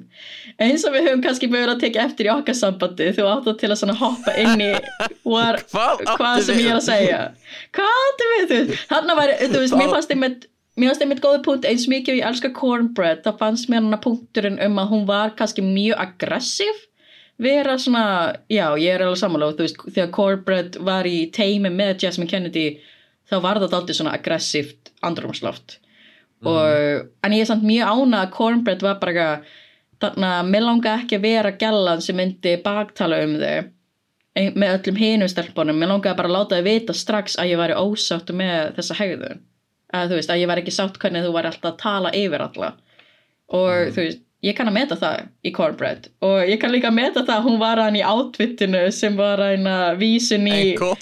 [0.64, 3.58] Eins og við höfum kannski mögulega að tekið eftir í okkar sambandi þú átt að
[3.60, 4.70] til að hoppa inn í
[5.32, 7.20] what, Hvað áttu sem ég er að segja.
[7.76, 8.86] Hvað áttu við þú veist?
[8.92, 12.18] Þarna væri, þú veist, mér fannst einmitt mér fannst einmitt góði punkt eins mikið og
[12.20, 16.82] ég elska cornbread þá fannst mér hana punkturinn um að hún var kannski mjög aggressiv
[17.42, 22.06] vera svona, já, ég er alveg sammála þú veist, þegar cornbread var í teimi með
[22.06, 22.66] Jasmine Kennedy
[23.30, 25.78] þá var það aldrei svona aggressíft andrumsloft
[26.44, 29.60] og, en ég er samt mjög ána að cornbread var bara eitthvað
[30.04, 33.70] þannig að mér langa ekki að vera gælan sem myndi baktala um þau
[34.34, 35.76] með öllum hinum stelpunum.
[35.78, 39.42] Mér langaði bara að láta þau vita strax að ég væri ósáttu með þessa hegðun
[39.94, 42.46] að þú veist, að ég væri ekki sátt hvernig þú væri alltaf að tala yfir
[42.48, 42.70] alla.
[43.54, 46.08] Og þú veist, ég kann að meta það í cornbread.
[46.26, 49.42] Og ég kann líka að meta það að hún var hann í outfitinu sem var
[49.44, 50.94] hann að vísun í Enko.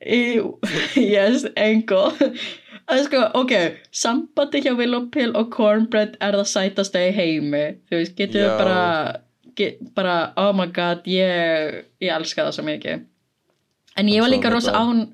[0.00, 0.40] Í,
[0.96, 2.06] yes, engo
[2.90, 3.52] það er sko, ok
[3.94, 7.64] sambandi hjá Willow Pill og Cornbread er það sætasta í heimi.
[7.88, 8.80] Þú veist, getur við bara
[9.58, 13.06] get, bara, oh my god ég, ég elska það svo mikið.
[13.98, 15.06] En ég var líka rosa án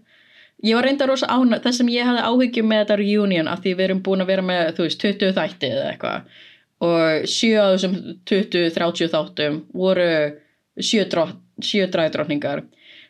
[0.65, 3.75] ég var reynda rosa án það sem ég hafði áhyggjum með þetta reunion af því
[3.75, 6.39] við erum búin að vera með, þú veist, 20 þætti eða eitthvað.
[6.87, 7.99] Og 7 af þessum
[8.29, 10.09] 20-30 þáttum voru
[10.77, 12.67] 7 drott, sjö dragdrottningar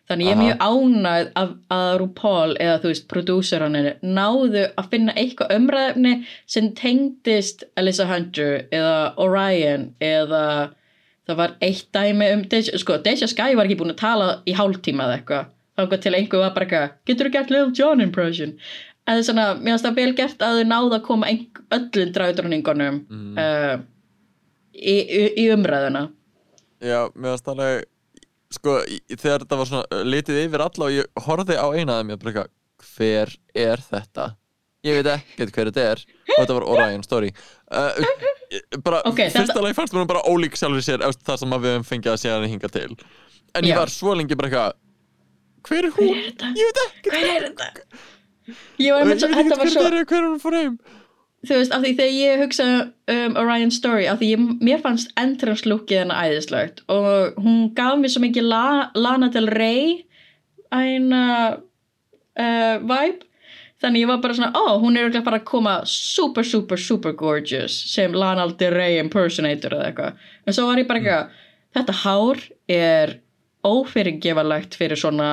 [0.06, 5.16] þannig ég er mjög ánægð að, að RuPaul eða þú veist, prodúseranir náðu að finna
[5.18, 6.12] eitthvað umræðefni
[6.46, 10.44] sem tengdist Alyssa Hunter eða Orion eða
[11.26, 15.08] það var eitt dæmi um sko, Deja Sky var ekki búin að tala í hálftíma
[15.08, 18.54] eða eitthvað þá til einhver var bara eitthvað getur þú gert Lil Jon impression
[19.06, 21.28] en það er svona, mér finnst það vel gert að þau náðu að koma
[21.76, 23.36] öllum dragdroningunum Mm.
[23.38, 23.76] uh,
[24.76, 26.06] í, í, í umræðuna
[26.84, 27.84] Já, mér varst alveg
[28.52, 28.78] sko,
[29.16, 32.10] þegar þetta var svona uh, litið yfir alla og ég horfði á eina af þeim
[32.14, 32.50] ég bara eitthvað,
[32.96, 33.32] hver
[33.66, 34.26] er þetta?
[34.86, 37.30] Ég veit ekkert hver þetta er og þetta var Orion Story
[37.74, 38.02] uh,
[38.84, 41.70] bara, Ok, fyrsta þetta- lagi fannst mér bara ólík sjálfur sér eftir það sem við
[41.72, 42.90] höfum fengið að sé hann hinga til
[43.56, 43.78] en ég Já.
[43.80, 44.76] var svo lengi bara eitthvað
[45.68, 46.12] hver er hún?
[46.12, 46.52] hver er þetta?
[46.56, 48.04] Ég veit ekkert hver er þetta?
[48.80, 50.78] ég var einmitt svo, þetta var svo er, hver er hún fór heim
[51.46, 52.66] þú veist, af því þegar ég hugsa
[53.12, 57.98] um Orion Story, af því ég, mér fannst entrance lookið hennar æðislegt og hún gaf
[58.00, 58.66] mér svo mikið La,
[58.98, 60.02] Lana Del Rey
[60.74, 61.22] eina
[61.54, 63.26] uh, vibe
[63.82, 67.76] þannig ég var bara svona, ó, hún er bara að koma super, super, super gorgeous
[67.92, 71.44] sem Lana Del Rey impersonator eða eitthvað, en svo var ég bara eitthvað
[71.76, 72.42] þetta hár
[72.72, 73.18] er
[73.66, 75.28] ófyrirgefarlegt fyrir svona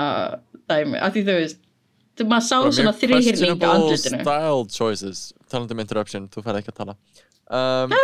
[0.70, 1.60] dæmi, af því þú veist
[2.30, 6.74] maður sá Bara svona þrýhyrning á andlutinu style choices talandi um interruption, þú færði ekki
[6.74, 6.96] að tala
[7.50, 7.96] um,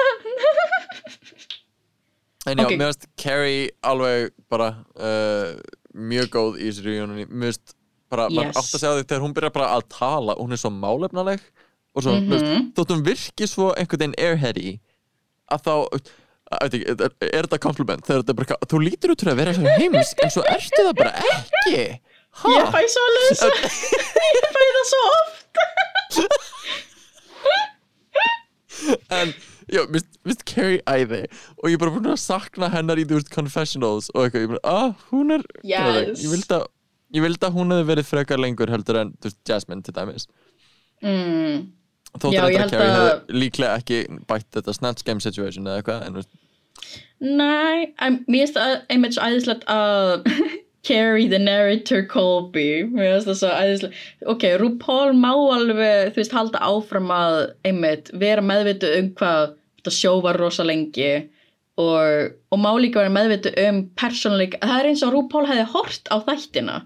[2.48, 2.72] en já, Ok.
[2.78, 5.54] mér finnst Carrie alveg bara uh,
[5.94, 7.76] mjög góð í þessu reunioni mér finnst
[8.10, 8.58] bara, maður Yes.
[8.58, 11.44] átt að segja því þegar hún byrjar bara að tala, hún er svo málefnaleg
[11.96, 12.32] og svo, mm Mhm.
[12.34, 14.80] veist, þótt hún virki svo einhvern veginn airheady
[15.52, 15.74] að þá
[16.58, 19.56] ekki, er, er þetta compliment þegar þetta er bara, þú lítur út fyrir að vera
[19.58, 21.84] svo heims en svo ertu það bara ekki?
[22.40, 22.48] Ha?
[22.56, 23.04] Ég fæ svo
[23.40, 23.50] svo
[24.38, 25.38] Ég fæ það svo oft.
[29.12, 29.34] En
[29.70, 31.24] já, mist, Carrie æði
[31.60, 34.54] og ég er bara búin að sakna hennar í þú veist confessionals og eitthvað, ég
[34.56, 36.24] bara, ah, hún er Yes.
[36.24, 36.66] ég vildi að
[37.18, 40.28] ég vildi að hún hefði verið frekar lengur heldur en þú veist, Jasmine til dæmis.
[41.04, 41.68] Mm.
[42.16, 46.22] þóttur þetta að Carrie hefði líklega ekki bætt þetta snatch game situation eða eitthvað en
[47.20, 50.28] Nei, mér finnst það einmitt svo æðislegt að
[50.88, 52.86] Carrie the narrator Colby.
[52.88, 54.04] Mér finnst það svo æðislegt.
[54.32, 59.96] Ok, RuPaul má alveg þú veist halda áfram að einmitt vera meðvitu um hvað þetta
[59.96, 61.12] sjó var rosa lengi
[61.80, 66.12] og, og má líka vera meðvitu um persónuleik, það er eins og RuPaul hefði hort
[66.12, 66.80] á þættina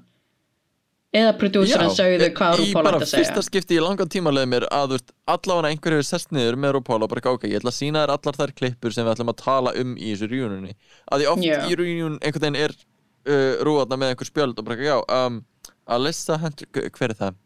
[1.14, 4.34] eða prodúsirinn sögðu hvað í RuPaul bara ætti að segja fyrsta skipti í langan tíma
[4.34, 7.62] leið mér að veist, allavega einhver hefur sest niður með RuPaul og bara ok, ég
[7.62, 10.30] ætla að sína þér allar þær klippur sem við ætlum að tala um í þessu
[10.32, 10.74] reunioni
[11.06, 11.58] að því oft Já.
[11.70, 15.42] í reunion einhvern veginn er uh, rúðarna með einhver spjöld og bara já, um,
[15.86, 17.40] Hunter, hver er það?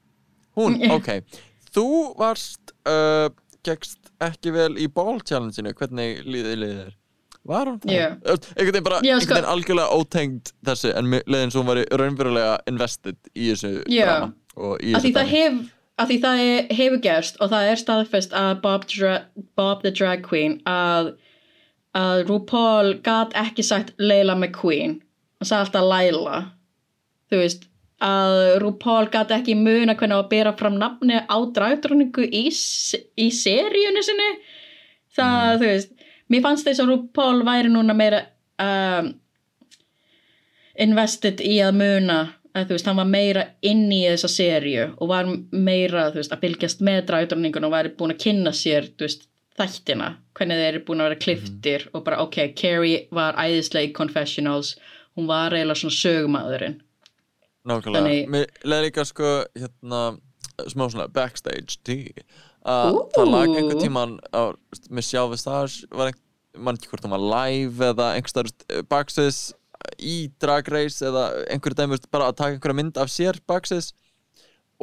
[0.58, 1.12] Hún, ok
[1.76, 1.88] þú
[2.20, 3.28] varst uh,
[3.68, 6.96] gegst ekki vel í ball challenge-inu hvernig líðið þér?
[7.48, 7.80] Var hún.
[7.88, 11.80] Uh, einhvern veginn bara, einhvern sko- veginn algjörlega ótengd þessu en leiðin svo hún var
[12.02, 14.06] raunverulega invested í þessu Já.
[14.06, 14.34] drama
[14.84, 15.38] í að því þessu það dæmi.
[15.38, 19.14] hef að því það er, hefur gerst og það er staðfest að Bob, Dra
[19.58, 21.14] Bob the Drag Queen að,
[21.98, 25.00] að RuPaul gat ekki sagt Leila McQueen
[25.42, 26.44] og sagði alltaf Laila
[27.32, 27.66] þú veist
[28.04, 32.44] að RuPaul gat ekki muna hvernig að bera fram nafni á dragdróningu í,
[33.18, 34.30] í seríunni sinni
[35.18, 35.94] það þú veist
[36.30, 38.24] mér fannst þess að RuPaul væri núna meira
[38.62, 39.14] um,
[40.78, 42.18] invested í að muna
[42.58, 46.34] að þú veist, hann var meira inn í þessa seríu og var meira, þú veist,
[46.34, 50.70] að fylgjast með dragdróningun og væri búin að kynna sér, þú veist, þættina, hvernig þeir
[50.72, 54.76] eru búin að vera kliftir og bara, ok, Carrie var æðislega í Confessionals,
[55.18, 56.78] hún var eiginlega svona sögumadurinn.
[57.68, 60.02] Nákvæmlega, Þannig- mér leði líka sko hérna,
[60.70, 62.14] smá svona backstage tea
[62.68, 64.42] að það lag einhver tíman á,
[64.90, 66.24] með Sjá Vistage var einhver,
[66.58, 69.40] mann ekki hvort hann var live eða einhver stær baksins
[70.02, 73.92] í Drag Race eða einhver dæmi bara að taka einhverja mynd af sér baksins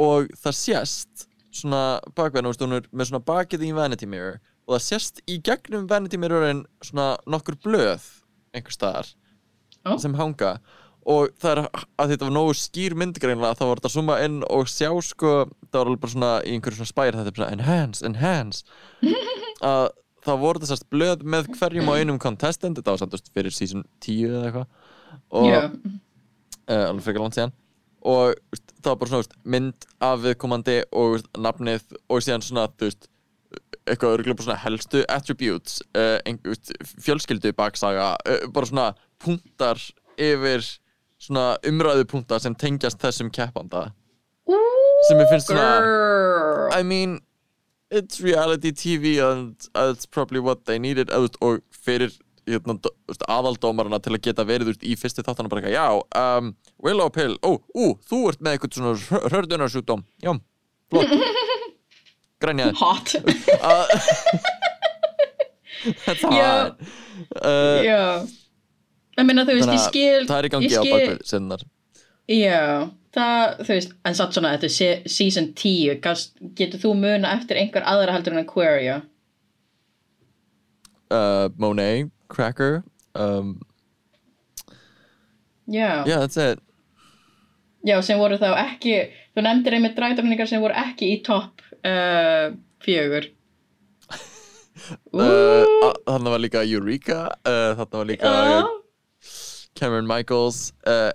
[0.00, 4.76] og það sést svona bakveðin, veist, hún er með svona bakið í Vanity Mirror og
[4.76, 8.06] það sést í gegnum Vanity Mirrorin svona nokkur blöð
[8.54, 9.10] einhver staðar
[9.84, 9.98] Ó.
[10.00, 10.56] sem hanga.
[10.56, 14.20] og það er að þetta var nógu skýr mynd greinlega þá var þetta að zooma
[14.24, 15.32] inn og sjá sko
[15.68, 18.64] það var alveg bara svona í einhverju svona spær þetta er bara enhance, enhance.
[19.64, 19.88] Að
[20.24, 23.54] það voru þessast blöð með hverjum og einum contestant þetta var samt þú veist, fyrir
[23.54, 24.94] season 10 eða eitthvað.
[25.36, 27.54] Og Já, uh, alveg frekar langt síðan.
[28.04, 32.46] Og veist, það var bara svona veist, mynd af viðkomandi og veist, nafnið og síðan
[32.46, 33.10] svona þú veist
[33.84, 36.16] eitthvað örgulega bara svona helstu attributes uh,
[36.48, 36.72] veist,
[37.04, 38.88] fjölskyldu baksaga uh, bara svona
[39.20, 39.80] punktar
[40.20, 40.64] yfir
[41.24, 43.88] svona umræðu punktar sem tengjast þessum keppanda
[45.08, 46.68] sem ég finnst svona girl.
[46.76, 47.18] I mean
[47.90, 52.12] it's reality TV and that's probably what they needed og, og fyrir
[52.48, 52.76] hérna,
[53.30, 55.86] aðaldómarana til að geta verið í fyrstu þáttan bara eitthvað, já,
[56.20, 56.50] um,
[56.84, 60.34] Willow Pill ó, ú, þú ert með eitthvað svona hördunarsjúkdóm, já,
[60.92, 61.14] flott
[62.44, 63.14] grænjaði Hot.
[63.60, 63.86] Uh,
[66.06, 66.28] That's Já.
[66.32, 66.80] hard
[67.44, 68.02] uh, Já.
[68.24, 70.26] Ég meina, veist, ég skil...
[70.26, 71.64] það er í gangi ég á skil- bakvið sinnar
[72.24, 76.94] Já, það, þú veist, en satt svona, þetta er se- season 10, gast, getur þú
[76.96, 79.02] muna eftir einhver aðra heldur en Aquaria?
[81.12, 82.82] uh, Monet, Cracker
[83.14, 83.60] um,
[85.68, 86.04] Já.
[86.06, 86.60] yeah, that's it
[87.84, 88.94] Já, sem voru þá ekki,
[89.36, 93.26] þú nefndir einmitt dræðdókningar sem voru ekki í topp uh, fjögur.
[95.12, 98.62] uh, þarna var líka Eureka uh, þarna var líka Já.
[99.74, 101.10] Cameron Michaels uh,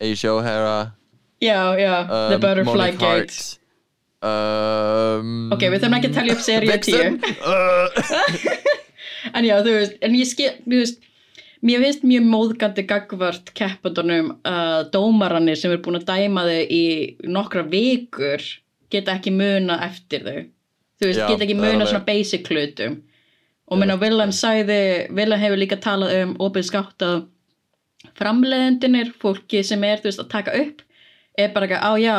[0.00, 0.92] Asia O'Hara
[1.40, 3.58] Já, já, The um, Butterfly Monique Gate.
[4.24, 6.72] Um, Ok, við þurfum ekki að telja upp seríu 10.
[6.72, 8.56] Vixen uh,
[9.36, 11.04] En já, þú veist, en ég skil, þú veist,
[11.66, 16.84] mér finnst mjög móðgandi gagvart keppandunum að dómarannir sem er búin að dæma þau í
[17.36, 18.44] nokkra vikur
[18.92, 20.38] geta ekki muna eftir þau.
[20.96, 23.00] Þú veist, Já, geta ekki muna svona basic hlutum.
[23.66, 27.24] Og minna, Willem sagði, Willem hefur líka talað um opið skátt að
[28.16, 30.84] framleiðendinir, fólki sem er, þú veist, að taka upp,
[31.36, 32.18] er bara eitthvað, á já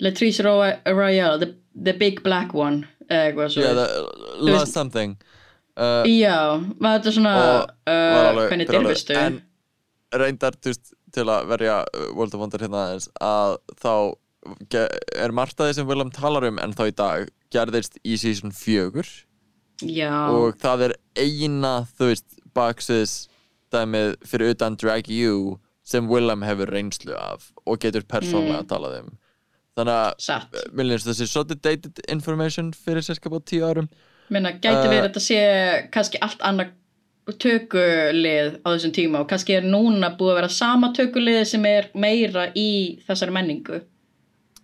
[0.00, 4.08] Latrice Ro- Royale, the, the big black one eitthvað svo yeah,
[4.38, 5.16] lost something.
[5.80, 7.34] Uh, já, var þetta svona
[7.88, 9.40] uh, hvernig dyrfistu en
[10.20, 13.94] reyndar þú veist, til að verja uh, World of Wonder hérna aðeins að þá
[15.20, 18.54] er margt að því sem Willem talar um en þá í dag gerðist í season
[18.56, 19.04] 4
[19.86, 23.14] já, og það er eina þú veist baksins
[23.72, 28.68] dæmið fyrir utan Drag You sem Willem hefur reynslu af og getur persónlega Mm.
[28.70, 29.10] talað um.
[29.78, 33.88] Þannig að mér finnst þessi svolítið dated information fyrir sérskap á tíu árum.
[34.30, 35.38] Meina, gæti Uh, verið að þetta sé
[35.94, 36.72] kannski allt annað
[37.40, 41.88] tökulið á þessum tíma og kannski er núna búið að vera sama tökulið sem er
[41.94, 43.80] meira í þessari menningu.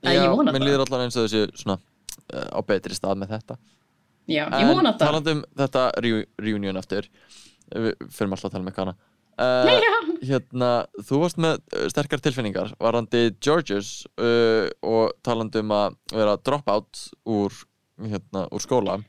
[0.07, 0.67] Æ, ég vona mér það.
[0.69, 3.57] líður allan eins og þessi svona uh, á betri stað með þetta
[4.27, 7.07] Já, ég vona um þetta reu reunion aftur
[7.71, 8.97] við fyrir alltaf að tala með kana.
[9.37, 9.97] Uh, Já,
[10.31, 10.69] hérna,
[11.05, 16.71] þú varst með uh, sterkar tilfinningar varandi Georges uh, og talandi um að vera drop
[16.73, 17.59] out úr,
[18.01, 19.01] hérna, úr skóla.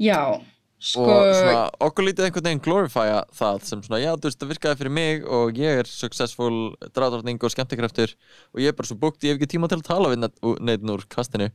[0.00, 0.42] Já
[0.80, 4.52] sko, og svona okkur lítið einhvern veginn glorifya það sem svona, já, þú veist, það
[4.54, 6.54] virkaði fyrir mig og ég er successful
[6.96, 8.14] dráttarning og skemmtikraftur
[8.54, 10.88] og ég er bara svo búkt, ég hef ekki tíma til að tala við neitt
[10.96, 11.50] úr kastinu.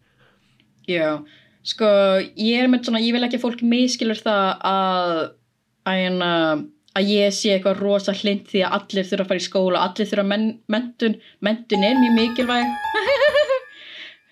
[0.85, 1.21] Já,
[1.65, 1.89] sko
[2.37, 5.11] ég er með svona, ég vil ekki að fólk miskilur það að
[5.85, 6.31] að, hérna,
[6.97, 10.09] að ég sé eitthvað rosa hlind því að allir þurfa að fara í skóla allir
[10.09, 12.73] þurfa men, mentun mentun er mjög mikilvæg.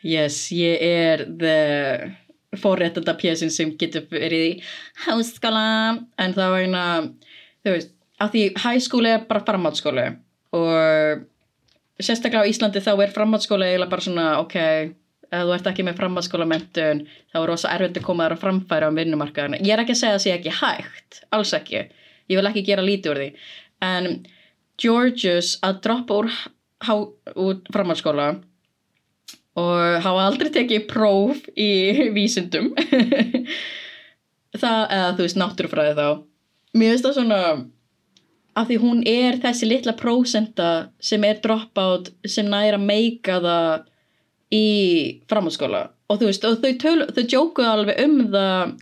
[0.04, 4.50] Yes, ég er the forréttanda pjössin sem getur verið í
[5.06, 5.62] háskóla.
[6.20, 6.82] En það var eina
[7.64, 10.04] þú veist, að því hæskóli er bara framhaldsskóli
[10.60, 11.24] og
[12.04, 14.58] sérstaklega á Íslandi þá er framhaldsskóli eiginlega bara svona, ok
[15.34, 17.04] ef þú ert ekki með framhaldsskóla mentun
[17.34, 19.60] þá er rosa erfitt að koma þér að framfæra á vinnumarkaðinu.
[19.66, 21.84] Ég er ekki að segja að það sé ekki hægt alls ekki,
[22.32, 23.30] ég vil ekki gera lítið úr því.
[23.84, 24.10] En
[24.82, 26.32] Georgius að droppa úr,
[27.36, 28.28] úr framhaldsskóla
[29.60, 31.70] og hafa aldrei tekið próf í
[32.16, 32.72] vísindum
[34.62, 36.08] það, eða þú veist náttúrufræði þá.
[36.74, 37.42] Mér finnst það svona
[38.58, 40.70] af því hún er þessi litla prósenta
[41.02, 43.90] sem er dropout sem næra meika það
[44.54, 44.66] í
[45.32, 45.86] framhaldsskóla.
[46.12, 48.76] Og þú veist, og þau, töl, þau jókuðu alveg um það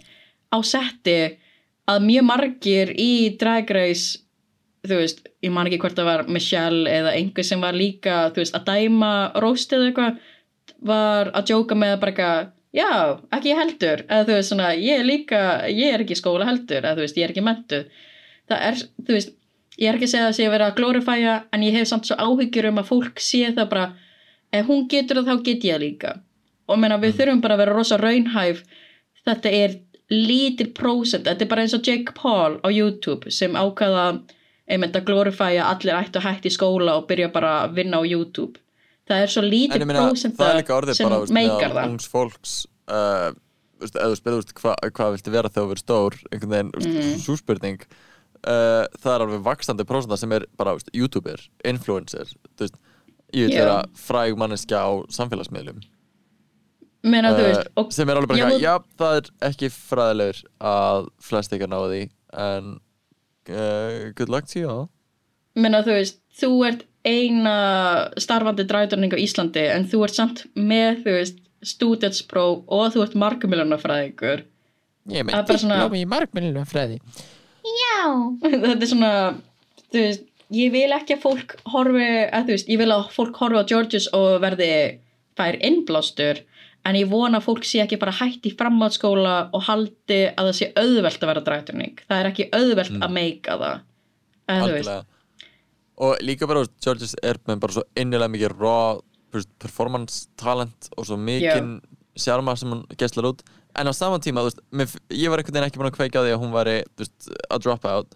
[0.52, 1.18] á setti
[1.92, 4.20] að mjög margir í Drag Race
[4.88, 8.42] þú veist, ég man ekki hvort það var Michelle eða einhver sem var líka þú
[8.42, 9.12] veist, að dæma
[9.44, 10.22] róst eða eitthvað
[10.92, 12.92] var að jóka með bara eitthvað já,
[13.38, 14.06] ekki ég heldur.
[14.08, 16.82] Eða þú veist svona, ég er líka, ég er ekki skóla heldur.
[16.82, 18.08] Eða þú veist, ég er ekki mentuð
[18.52, 19.34] það er, þú veist,
[19.80, 22.18] ég er ekki að segja sé að vera að glorifæja en ég hef samt svo
[22.20, 23.86] áhyggjur um að fólk sé það bara
[24.54, 26.14] ef hún getur það þá get ég það líka
[26.72, 28.64] og meina við þurfum bara að vera rosa raunhæf
[29.26, 29.78] þetta er
[30.12, 34.06] lítil prósent, þetta er bara eins og Jake Paul á YouTube sem ákvaða
[34.72, 38.04] einmitt að glorifæja allir ættu að hætti í skóla og byrja bara að vinna á
[38.04, 38.60] YouTube
[39.08, 42.54] það er svo lítil prósent það er líka orðið sem meikar það ungs fólks
[42.92, 43.32] uh,
[43.82, 47.02] eða spyrir veist, hva, hvað viltu vera þegar þú verður stór einhvern veginn, mm Mhm.
[47.02, 47.20] -hmm.
[47.26, 47.82] svo spurning
[48.48, 52.28] uh, það er alveg vaksandi prósenda sem er bara veist, youtuber, influencer
[52.58, 52.78] þú veist,
[53.34, 53.64] ég vil Já.
[53.64, 55.82] vera fræg manneskja á samfélagsmiðlum.
[57.04, 60.42] Meina uh, veist og, sem er alveg bara, Já, já, já, það er ekki fræðilegur
[60.72, 62.02] að flest ekki að ná því
[62.46, 62.72] en
[63.50, 64.88] uh, good luck to you all.
[65.58, 67.56] Meina þú veist, þú ert eina
[68.22, 71.40] starfandi dræðurning á Íslandi en þú ert samt með þú veist
[71.72, 74.44] studentspróf og þú ert markumiljónafræðingur
[75.10, 77.00] ég Það er bara svona- í margmenninu fræði
[78.42, 79.12] þetta er svona
[79.92, 83.38] þú veist, ég vil ekki að fólk horfi, að þú veist, ég vil að fólk
[83.42, 84.72] horfi á Georges og verði
[85.40, 86.42] fær innblástur
[86.86, 90.58] en ég vona að fólk sé ekki bara hætt í framhaldsskóla og haldi að það
[90.58, 93.04] sé auðvelt að vera drætturning það er ekki auðvelt Mm.
[93.06, 93.82] að meika það.
[94.50, 95.08] Að þú veist,
[96.02, 99.00] Og líka bara, Georges er með bara svo innilega mikið raw
[99.62, 101.76] performance talent og svo mikinn
[102.18, 103.44] sjarma sem hann gæslar út.
[103.78, 106.34] En á saman tíma, þú veist, ég var einhvern veginn ekki búin að kveika því
[106.34, 106.56] að hún
[106.98, 108.16] veist, að drop out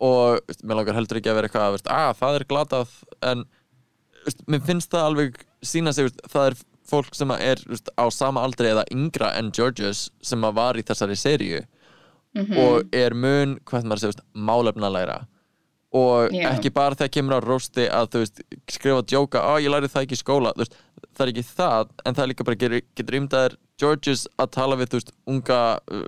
[0.00, 2.92] og veist, mér langar heldur ekki að vera eitthvað að það er glatað
[3.32, 3.44] en
[4.24, 7.60] veist, mér finnst það alveg sína sig, veist, það er fólk sem er
[8.00, 11.64] á sama aldri eða yngra en Georges sem var í þessari seríu
[12.36, 12.58] Mhm.
[12.60, 15.22] og er mun, hvað maður segist, málefnalæra
[15.96, 16.50] og Já.
[16.52, 18.28] ekki bara þegar kemur á rósti að
[18.68, 22.22] skrifa djóka, á ég læri það ekki í skóla það er ekki það, en það
[22.22, 26.04] er líka bara getur, getur ímdaðir Georges að tala við, unga uh,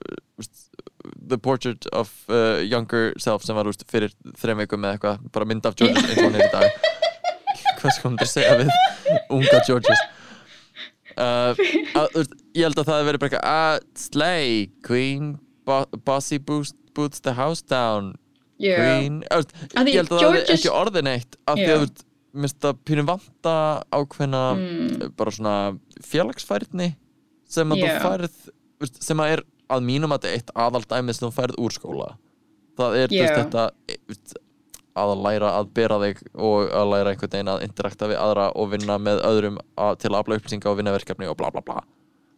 [1.29, 5.27] the portrait of uh, younger self sem var, þú veist, fyrir þreim vikum eða eitthvað,
[5.35, 6.71] bara mynd af Georges eins og hún er í dag
[7.81, 8.73] hvað sko hún að segja við
[9.37, 10.03] unga Georges
[11.19, 14.51] uh, að, þú veist, ég held að það hefur verið bara eitthvað að slay,
[14.87, 15.31] queen
[15.69, 18.15] bo bossy boost, boots the house down
[18.61, 18.81] yeah.
[18.81, 21.75] queen Þú því ég held að það hefði Georges- ekki orðin eitt af því Já.
[21.77, 22.07] að þú
[22.41, 23.55] minnst að pínum vanta
[23.91, 25.13] ákveðna Mm.
[25.19, 25.55] bara svona
[26.07, 26.93] félagsfærni
[27.51, 27.87] sem að Já.
[27.91, 28.37] þú færð
[28.81, 31.77] veist, sem að er að mínum að þetta er eitt aðaldæmið sem þú færð úr
[31.77, 32.09] skóla.
[32.81, 33.37] Það er yeah.
[33.37, 34.35] þetta e, veist,
[35.01, 38.75] að læra að bera þig og að læra einhvern veginn að interakta við aðra og
[38.75, 41.83] vinna með öðrum að, til að afla upplýsinga og vinna verkefni og bla bla bla.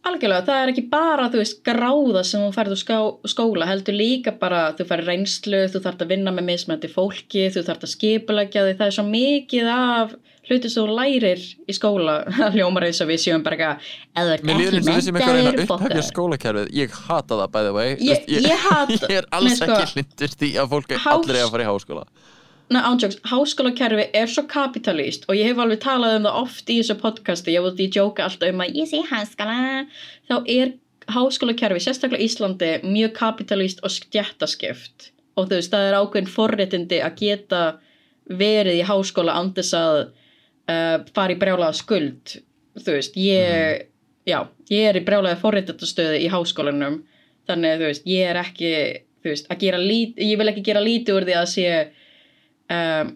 [0.03, 2.97] Algjörlega, það er ekki bara, þú veist, gráða sem þú færð úr ská,
[3.31, 7.63] skóla, heldur líka bara, þú færð reynslu, þú þarft að vinna með mismændi fólki, þú
[7.69, 10.17] þarft að skipulegja því, það er svo mikið af
[10.49, 12.17] hluti þú lærir í skóla,
[12.55, 13.57] hljómar eins og við séum bara
[14.19, 14.37] eða
[15.15, 16.07] menntaður, upphefja fokkaður.
[16.11, 16.71] skólakerfið.
[16.81, 17.97] Ég hata það by the way.
[18.03, 21.39] Ég- Þú ég hata- Ég er alls sko, ekki hlindur því að fólk er allir
[21.39, 22.05] eiga að fara í háskóla.
[22.73, 26.77] Nei, ántjóks, háskólakerfi er svo kapitalíst og ég hef alveg talað um það oft í
[26.81, 29.83] þessu podcasti, ég veit ég jóka alltaf um að ég sé háskóla,
[30.31, 30.71] þá er
[31.13, 37.15] háskólakerfi, sérstaklega Íslandi, mjög kapitalíst og stjættaskipt og þú veist, það er ákveðin forréttindi að
[37.21, 37.61] geta
[38.41, 40.01] verið í háskóla þess að
[40.73, 42.37] uh, fara í brjálaða skuld,
[42.81, 43.87] þú veist, ég,
[44.29, 44.39] já,
[44.73, 47.01] ég er í brjálaða forréttindastöðu í háskólanum,
[47.51, 48.73] þannig þú veist, ég er ekki,
[49.23, 51.69] þú veist, að gera lít, ég vil ekki gera lítið úr því að sé
[52.73, 53.13] um,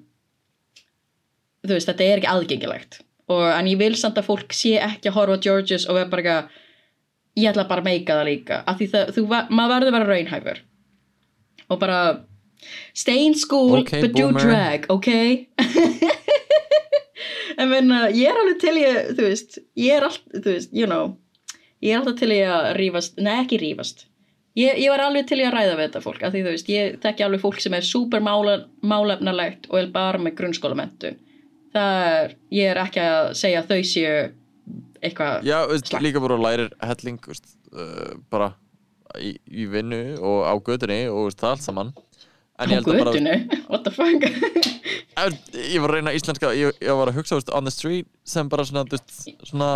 [1.66, 3.00] þú veist, þetta er ekki aðgengilegt.
[3.26, 6.22] Og, en ég vil samt að fólk sé ekki að horfa Georges og vera bara
[6.22, 6.62] eitthvað
[7.36, 8.58] ég ætla bara að meika það líka.
[8.70, 10.60] Af því það, þú, maður verður að vera raunhæfur.
[11.66, 11.98] Og bara
[12.96, 14.46] stay in school Ok, but do boomer.
[14.46, 15.08] drag, ok
[17.56, 20.88] en menna ég er alveg til ég, þú veist ég er allt, þú veist, you
[20.88, 21.14] know
[21.84, 24.06] ég er alltaf til ég að rífast, nei ekki rífast.
[24.56, 26.70] Ég, ég var alveg til ég að ræða við þetta fólk af því þú veist,
[26.72, 31.18] ég þekki alveg fólk sem er super mála, málefnalegt og er bara með grunnskólamentun
[31.76, 34.14] það er, ég er ekki að segja þau séu
[35.04, 38.54] eitthvað Já, veist, líka bara lærir helling veist, uh, bara
[39.20, 41.92] í, í vinnu og á götunni og veist, það allt saman
[42.56, 43.36] En ég held að bara götunni,
[43.70, 44.22] what the fuck
[45.56, 48.48] Ég var að reyna íslenska ég, ég var að hugsa veist, on the street sem
[48.52, 49.70] bara svona, veist, svona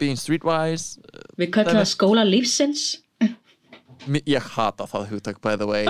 [0.00, 1.00] being streetwise
[1.40, 1.82] við köllum Dæmi.
[1.82, 2.84] það skóla lífsins
[4.06, 5.84] Ég hata það hugtak by the way.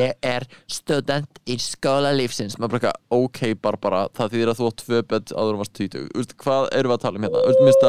[0.00, 2.58] Ég er student í skóla lífsins.
[2.60, 6.08] Maður bara ok Barbara Það þýðir að þú átt tvö bett áður um varst 20
[6.20, 7.44] Úst, Hvað erum við að tala um hérna?
[7.50, 7.84] Úst,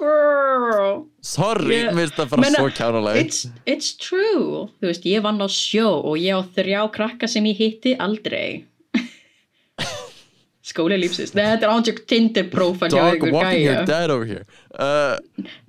[0.00, 0.96] girl.
[1.20, 4.66] Sorry Ég- Mér finnst það bara svo kjánuleg it's, it's true.
[4.80, 8.64] Þú veist, ég vann á sjó og ég á þrjá krakka sem ég hitti aldrei.
[10.66, 11.34] Skóli lífsins.
[11.36, 14.44] Nei, þetta er ántjökk Tinder profile Dog walking your dad over here.
[14.74, 15.16] Uh,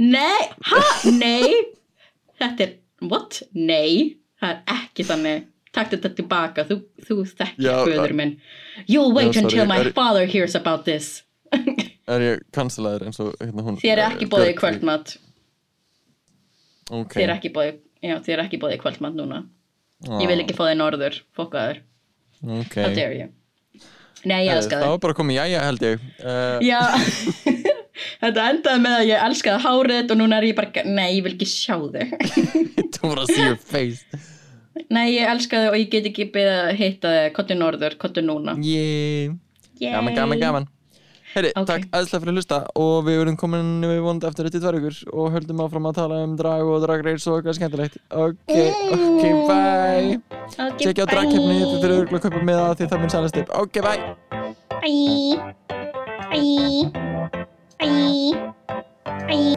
[0.01, 0.81] Nei, ha,
[1.11, 1.75] nei
[2.39, 2.73] Þetta er,
[3.11, 3.41] what?
[3.53, 5.45] Nei, það er ekki þannig.
[5.77, 6.75] Takk þetta tilbaka, þú,
[7.05, 8.35] þú þekkir uh, minn.
[8.87, 11.23] You'll wait já, sorry, until my er- father hears about this.
[12.07, 14.59] Er ég cancelaður eins og hérna hún Þér er ekki bóðið í Björk?
[14.61, 15.09] kvöldmat.
[16.95, 17.17] Ok.
[17.17, 19.39] Þér er ekki bóðið Já, þér er ekki bóðið í kvöldmat núna.
[20.21, 21.81] Ég vil ekki fá þig norður, fokkaður.
[22.45, 22.75] Ok.
[22.77, 23.27] How dare you.
[24.29, 24.93] Nei, ég Eh, elska Það þig.
[24.93, 26.05] var bara komið jæja held ég.
[26.21, 26.79] Uh, Já
[28.21, 31.35] Þetta endaði með að ég elskaði hárið og núna er ég bara, nei, ég vil
[31.35, 32.15] ekki sjá þig.
[32.97, 34.05] Don't wanna see your face.
[34.93, 37.11] Nei, ég elskaði og ég get ekki beðið að þig.
[37.37, 38.57] Kottu norður, kottu núna.
[38.61, 39.35] Yeah
[39.77, 40.15] Gaman, Yay.
[40.15, 40.67] gaman, gaman
[41.35, 41.67] Heyri, Ok.
[41.69, 44.77] takk aðeinslega fyrir að hlusta og við verðum komin við vonandi eftir þetta í tvær
[44.79, 47.99] ykkur og höldum áfram að tala um drag og drag race og eitthvað skemmtilegt.
[48.09, 48.55] Ok,
[48.95, 50.17] ok, bye.
[50.55, 53.39] Ok, Tjekkja á dragkeppni, þið þurfum örugglega að kaupa með það því það mun sannast
[53.43, 53.53] upp.
[53.61, 54.01] Ok, bye.
[54.81, 55.53] Bye.
[56.31, 57.16] Bye.
[57.79, 58.33] 阿姨
[59.03, 59.55] 阿姨